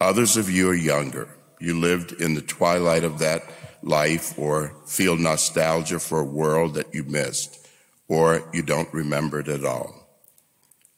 Others 0.00 0.36
of 0.36 0.50
you 0.50 0.70
are 0.70 0.74
younger. 0.74 1.28
You 1.60 1.78
lived 1.78 2.12
in 2.12 2.34
the 2.34 2.42
twilight 2.42 3.04
of 3.04 3.18
that 3.18 3.42
life 3.82 4.38
or 4.38 4.74
feel 4.86 5.16
nostalgia 5.16 6.00
for 6.00 6.20
a 6.20 6.24
world 6.24 6.74
that 6.74 6.94
you 6.94 7.04
missed 7.04 7.60
or 8.08 8.42
you 8.52 8.62
don't 8.62 8.92
remember 8.92 9.38
it 9.38 9.48
at 9.48 9.64
all. 9.64 9.94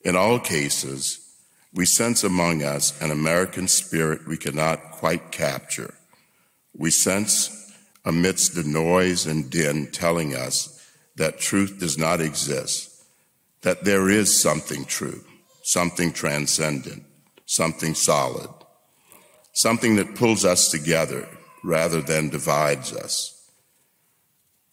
In 0.02 0.16
all 0.16 0.40
cases, 0.40 1.18
we 1.74 1.84
sense 1.84 2.24
among 2.24 2.62
us 2.62 2.98
an 3.02 3.10
American 3.10 3.68
spirit 3.68 4.26
we 4.26 4.36
cannot 4.36 4.92
quite 4.92 5.30
capture. 5.30 5.94
We 6.74 6.90
sense 6.90 7.61
amidst 8.04 8.54
the 8.54 8.64
noise 8.64 9.26
and 9.26 9.50
din 9.50 9.90
telling 9.90 10.34
us 10.34 10.80
that 11.16 11.38
truth 11.38 11.78
does 11.78 11.98
not 11.98 12.20
exist, 12.20 13.04
that 13.62 13.84
there 13.84 14.08
is 14.08 14.40
something 14.40 14.84
true, 14.84 15.22
something 15.62 16.12
transcendent, 16.12 17.04
something 17.46 17.94
solid 17.94 18.48
something 19.52 19.96
that 19.96 20.14
pulls 20.14 20.44
us 20.44 20.70
together 20.70 21.28
rather 21.62 22.00
than 22.00 22.30
divides 22.30 22.92
us. 22.92 23.50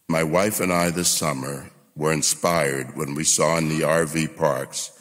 My 0.08 0.24
wife 0.24 0.60
and 0.60 0.74
I 0.74 0.90
this 0.90 1.10
summer 1.10 1.70
were 1.96 2.14
inspired 2.14 2.96
when 2.96 3.14
we 3.14 3.24
saw 3.24 3.58
in 3.58 3.70
the 3.70 3.82
RV 3.82 4.38
parks 4.38 4.92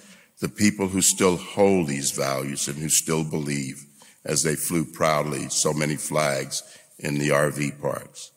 the 0.40 0.48
people 0.48 0.88
who 0.88 1.00
still 1.00 1.36
hold 1.36 1.86
these 1.86 2.10
values 2.10 2.68
and 2.68 2.76
who 2.76 2.88
still 2.88 3.24
believe 3.24 3.84
as 4.24 4.42
they 4.42 4.56
flew 4.56 4.84
proudly 4.84 5.48
so 5.48 5.72
many 5.72 5.96
flags 5.96 6.62
in 6.98 7.18
the 7.18 7.28
RV 7.28 7.80
parks. 7.80 8.32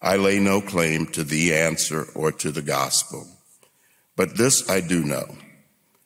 I 0.00 0.16
lay 0.16 0.38
no 0.38 0.60
claim 0.60 1.06
to 1.08 1.24
the 1.24 1.54
answer 1.54 2.06
or 2.14 2.30
to 2.32 2.50
the 2.50 2.62
gospel, 2.62 3.26
but 4.14 4.36
this 4.36 4.68
I 4.68 4.80
do 4.80 5.02
know. 5.02 5.36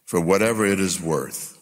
For 0.05 0.20
whatever 0.20 0.66
it 0.66 0.80
is 0.80 1.01
worth, 1.01 1.59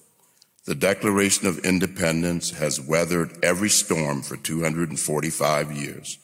the 0.64 0.74
Declaration 0.74 1.47
of 1.47 1.59
Independence 1.64 2.51
has 2.51 2.81
weathered 2.81 3.43
every 3.43 3.70
storm 3.70 4.22
for 4.22 4.37
245 4.37 5.72
years. 5.72 6.18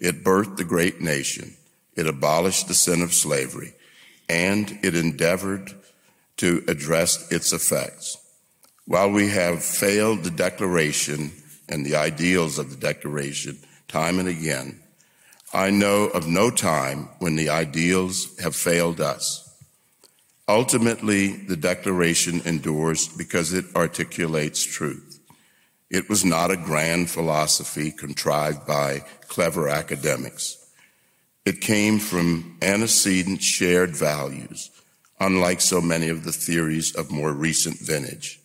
It 0.00 0.24
birthed 0.24 0.56
the 0.56 0.64
great 0.64 1.00
nation. 1.00 1.56
It 1.94 2.06
abolished 2.06 2.68
the 2.68 2.74
sin 2.74 3.02
of 3.02 3.12
slavery 3.12 3.74
and 4.28 4.78
it 4.82 4.94
endeavored 4.94 5.72
to 6.38 6.64
address 6.66 7.30
its 7.30 7.52
effects. 7.52 8.16
While 8.86 9.10
we 9.10 9.28
have 9.28 9.62
failed 9.62 10.24
the 10.24 10.30
Declaration 10.30 11.32
and 11.68 11.84
the 11.84 11.96
ideals 11.96 12.58
of 12.58 12.70
the 12.70 12.76
Declaration 12.76 13.58
time 13.88 14.18
and 14.18 14.28
again, 14.28 14.80
I 15.52 15.70
know 15.70 16.04
of 16.04 16.26
no 16.26 16.50
time 16.50 17.10
when 17.18 17.36
the 17.36 17.50
ideals 17.50 18.38
have 18.40 18.56
failed 18.56 19.00
us. 19.00 19.50
Ultimately, 20.48 21.28
the 21.28 21.56
Declaration 21.56 22.40
endures 22.46 23.06
because 23.06 23.52
it 23.52 23.66
articulates 23.76 24.64
truth. 24.64 25.20
It 25.90 26.08
was 26.08 26.24
not 26.24 26.50
a 26.50 26.56
grand 26.56 27.10
philosophy 27.10 27.90
contrived 27.90 28.66
by 28.66 29.00
clever 29.28 29.68
academics. 29.68 30.56
It 31.44 31.60
came 31.60 31.98
from 31.98 32.56
antecedent 32.62 33.42
shared 33.42 33.94
values, 33.94 34.70
unlike 35.20 35.60
so 35.60 35.82
many 35.82 36.08
of 36.08 36.24
the 36.24 36.32
theories 36.32 36.94
of 36.94 37.10
more 37.10 37.32
recent 37.32 37.78
vintage. 37.78 38.40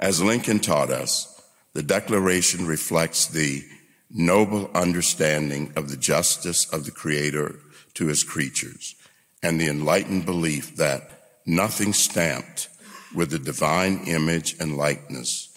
As 0.00 0.22
Lincoln 0.22 0.58
taught 0.58 0.90
us, 0.90 1.31
the 1.74 1.82
Declaration 1.82 2.66
reflects 2.66 3.26
the 3.26 3.64
noble 4.10 4.70
understanding 4.74 5.72
of 5.74 5.88
the 5.88 5.96
justice 5.96 6.68
of 6.72 6.84
the 6.84 6.90
Creator 6.90 7.58
to 7.94 8.06
his 8.06 8.24
creatures 8.24 8.94
and 9.42 9.60
the 9.60 9.68
enlightened 9.68 10.26
belief 10.26 10.76
that 10.76 11.10
nothing 11.46 11.92
stamped 11.92 12.68
with 13.14 13.30
the 13.30 13.38
divine 13.38 14.04
image 14.06 14.54
and 14.60 14.76
likeness 14.76 15.48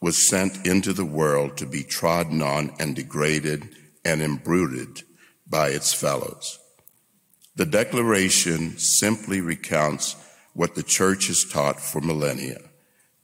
was 0.00 0.28
sent 0.28 0.66
into 0.66 0.92
the 0.92 1.04
world 1.04 1.56
to 1.56 1.66
be 1.66 1.82
trodden 1.82 2.42
on 2.42 2.72
and 2.80 2.96
degraded 2.96 3.68
and 4.04 4.20
embruted 4.20 5.02
by 5.46 5.68
its 5.68 5.92
fellows. 5.92 6.58
The 7.54 7.66
Declaration 7.66 8.78
simply 8.78 9.40
recounts 9.40 10.16
what 10.54 10.74
the 10.74 10.82
church 10.82 11.28
has 11.28 11.44
taught 11.44 11.78
for 11.78 12.00
millennia 12.00 12.58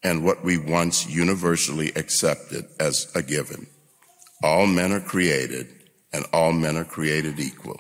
and 0.09 0.25
what 0.25 0.43
we 0.43 0.57
once 0.57 1.07
universally 1.07 1.93
accepted 1.95 2.65
as 2.81 3.13
a 3.15 3.23
given. 3.23 3.67
All 4.43 4.67
men 4.67 4.91
are 4.91 5.01
created 5.01 5.69
and 6.15 6.25
all 6.33 6.51
men 6.53 6.79
are 6.79 6.85
created 6.85 7.39
equal. 7.39 7.79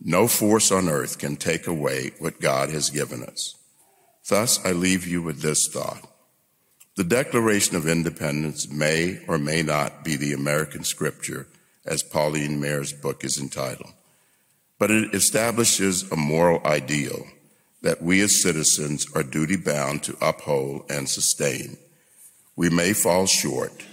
No 0.00 0.28
force 0.28 0.72
on 0.72 0.88
earth 0.88 1.18
can 1.18 1.36
take 1.36 1.66
away 1.66 2.12
what 2.18 2.40
God 2.40 2.70
has 2.70 2.88
given 2.88 3.22
us. 3.22 3.54
Thus, 4.26 4.64
I 4.64 4.72
leave 4.72 5.06
you 5.06 5.20
with 5.20 5.42
this 5.42 5.68
thought. 5.68 6.08
The 6.96 7.04
Declaration 7.04 7.76
of 7.76 7.86
Independence 7.86 8.70
may 8.70 9.20
or 9.28 9.36
may 9.36 9.62
not 9.62 10.04
be 10.04 10.16
the 10.16 10.32
American 10.32 10.84
scripture, 10.84 11.48
as 11.84 12.02
Pauline 12.02 12.60
Maier's 12.60 12.94
book 12.94 13.24
is 13.24 13.38
entitled, 13.38 13.92
but 14.78 14.90
it 14.90 15.14
establishes 15.14 16.10
a 16.10 16.16
moral 16.16 16.62
ideal 16.64 17.26
that 17.82 18.00
we 18.00 18.20
as 18.20 18.40
citizens 18.42 19.06
are 19.14 19.22
duty 19.22 19.56
bound 19.56 20.02
to 20.04 20.16
uphold 20.20 20.90
and 20.90 21.08
sustain. 21.08 21.76
We 22.56 22.70
may 22.70 22.92
fall 22.92 23.26
short, 23.26 23.84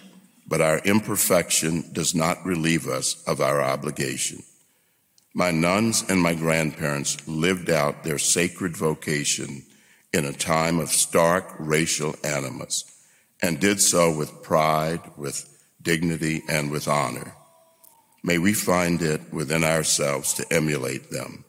but 0.48 0.62
our 0.62 0.80
imperfection 0.80 1.92
does 1.92 2.14
not 2.14 2.46
relieve 2.46 2.88
us 2.88 3.22
of 3.28 3.42
our 3.42 3.62
obligation. 3.62 4.44
My 5.34 5.52
nuns 5.52 6.04
and 6.08 6.22
my 6.22 6.34
grandparents 6.34 7.28
lived 7.28 7.70
out 7.70 8.04
their 8.04 8.18
sacred 8.18 8.76
vocation 8.76 9.64
in 10.12 10.26
a 10.26 10.34
time 10.34 10.80
of 10.80 10.90
stark 10.90 11.54
racial 11.60 12.16
animus 12.24 12.84
and 13.42 13.60
did 13.60 13.80
so 13.80 14.16
with 14.16 14.44
pride, 14.44 15.02
with 15.18 15.46
dignity, 15.82 16.44
and 16.50 16.72
with 16.72 16.88
honor. 16.88 17.34
May 18.24 18.38
we 18.38 18.54
find 18.54 19.02
it 19.02 19.32
within 19.32 19.64
ourselves 19.64 20.34
to 20.34 20.54
emulate 20.54 21.10
them. 21.10 21.46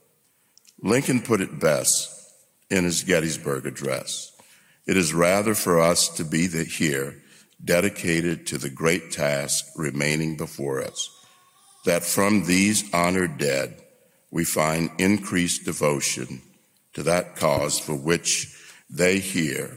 Lincoln 0.83 1.21
put 1.21 1.41
it 1.41 1.59
best 1.59 2.20
in 2.71 2.85
his 2.85 3.03
Gettysburg 3.03 3.67
Address. 3.67 4.33
It 4.87 4.97
is 4.97 5.13
rather 5.13 5.55
for 5.55 5.81
us 5.81 6.09
to 6.11 6.25
be 6.25 6.49
here 6.49 7.23
dedicated 7.63 8.47
to 8.47 8.59
the 8.59 8.71
great 8.71 9.11
task 9.11 9.67
remaining 9.77 10.37
before 10.37 10.83
us 10.83 11.11
that 11.85 12.05
from 12.05 12.45
these 12.45 12.93
honored 12.93 13.39
dead 13.39 13.83
we 14.31 14.45
find 14.45 14.91
increased 14.99 15.65
devotion 15.65 16.41
to 16.95 17.03
that 17.03 17.37
cause 17.37 17.79
for 17.79 17.95
which 17.95 18.57
they 18.89 19.19
here 19.19 19.77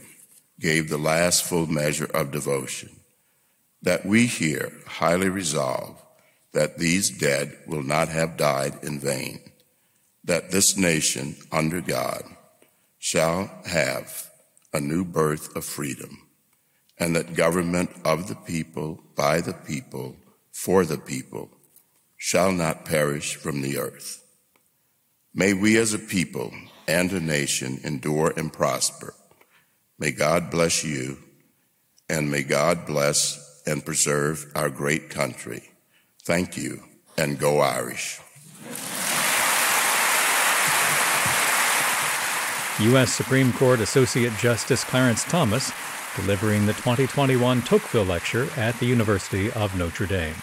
gave 0.60 0.88
the 0.88 0.98
last 0.98 1.44
full 1.44 1.66
measure 1.66 2.08
of 2.14 2.30
devotion, 2.30 2.90
that 3.82 4.04
we 4.06 4.26
here 4.26 4.72
highly 4.86 5.28
resolve 5.28 6.00
that 6.52 6.78
these 6.78 7.10
dead 7.18 7.56
will 7.66 7.82
not 7.82 8.08
have 8.08 8.36
died 8.36 8.78
in 8.82 8.98
vain, 9.00 9.40
that 10.24 10.50
this 10.50 10.76
nation 10.76 11.36
under 11.50 11.80
God 11.80 12.22
shall 13.04 13.50
have 13.66 14.30
a 14.72 14.80
new 14.80 15.04
birth 15.04 15.54
of 15.54 15.62
freedom, 15.62 16.26
and 16.98 17.14
that 17.14 17.34
government 17.34 17.90
of 18.02 18.28
the 18.28 18.34
people, 18.34 18.98
by 19.14 19.42
the 19.42 19.52
people, 19.52 20.16
for 20.52 20.86
the 20.86 20.96
people, 20.96 21.50
shall 22.16 22.50
not 22.50 22.86
perish 22.86 23.34
from 23.36 23.60
the 23.60 23.76
earth. 23.76 24.24
May 25.34 25.52
we 25.52 25.76
as 25.76 25.92
a 25.92 25.98
people 25.98 26.50
and 26.88 27.12
a 27.12 27.20
nation 27.20 27.78
endure 27.84 28.32
and 28.38 28.50
prosper. 28.50 29.12
May 29.98 30.12
God 30.12 30.50
bless 30.50 30.82
you, 30.82 31.18
and 32.08 32.30
may 32.30 32.42
God 32.42 32.86
bless 32.86 33.62
and 33.66 33.84
preserve 33.84 34.50
our 34.54 34.70
great 34.70 35.10
country. 35.10 35.62
Thank 36.22 36.56
you, 36.56 36.82
and 37.18 37.38
go 37.38 37.60
Irish. 37.60 38.18
U.S. 42.80 43.12
Supreme 43.12 43.52
Court 43.52 43.80
Associate 43.80 44.32
Justice 44.38 44.82
Clarence 44.82 45.24
Thomas 45.24 45.72
delivering 46.16 46.66
the 46.66 46.72
2021 46.74 47.62
Tocqueville 47.62 48.04
Lecture 48.04 48.48
at 48.56 48.78
the 48.78 48.86
University 48.86 49.50
of 49.52 49.76
Notre 49.76 50.06
Dame. 50.06 50.34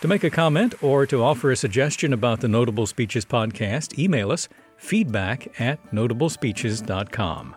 To 0.00 0.08
make 0.08 0.24
a 0.24 0.30
comment 0.30 0.74
or 0.82 1.06
to 1.06 1.22
offer 1.22 1.52
a 1.52 1.56
suggestion 1.56 2.12
about 2.12 2.40
the 2.40 2.48
Notable 2.48 2.86
Speeches 2.86 3.24
podcast, 3.24 3.98
email 3.98 4.32
us 4.32 4.48
feedback 4.76 5.60
at 5.60 5.78
notablespeeches.com. 5.92 7.56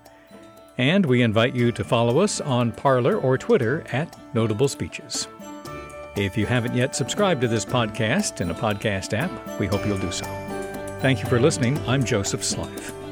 And 0.78 1.06
we 1.06 1.22
invite 1.24 1.56
you 1.56 1.72
to 1.72 1.84
follow 1.84 2.20
us 2.20 2.42
on 2.42 2.72
Parler 2.72 3.18
or 3.18 3.38
Twitter 3.38 3.84
at 3.92 4.16
Notable 4.36 4.68
Speeches. 4.68 5.28
If 6.16 6.38
you 6.38 6.46
haven't 6.46 6.76
yet 6.76 6.96
subscribed 6.96 7.42
to 7.42 7.48
this 7.48 7.66
podcast 7.66 8.42
in 8.42 8.52
a 8.52 8.56
podcast 8.56 9.18
app, 9.18 9.60
we 9.60 9.66
hope 9.68 9.86
you'll 9.86 9.98
do 9.98 10.12
so. 10.12 10.45
Thank 11.06 11.22
you 11.22 11.30
for 11.30 11.40
listening. 11.40 11.78
I'm 11.88 12.04
Joseph 12.04 12.42
Slife. 12.42 13.05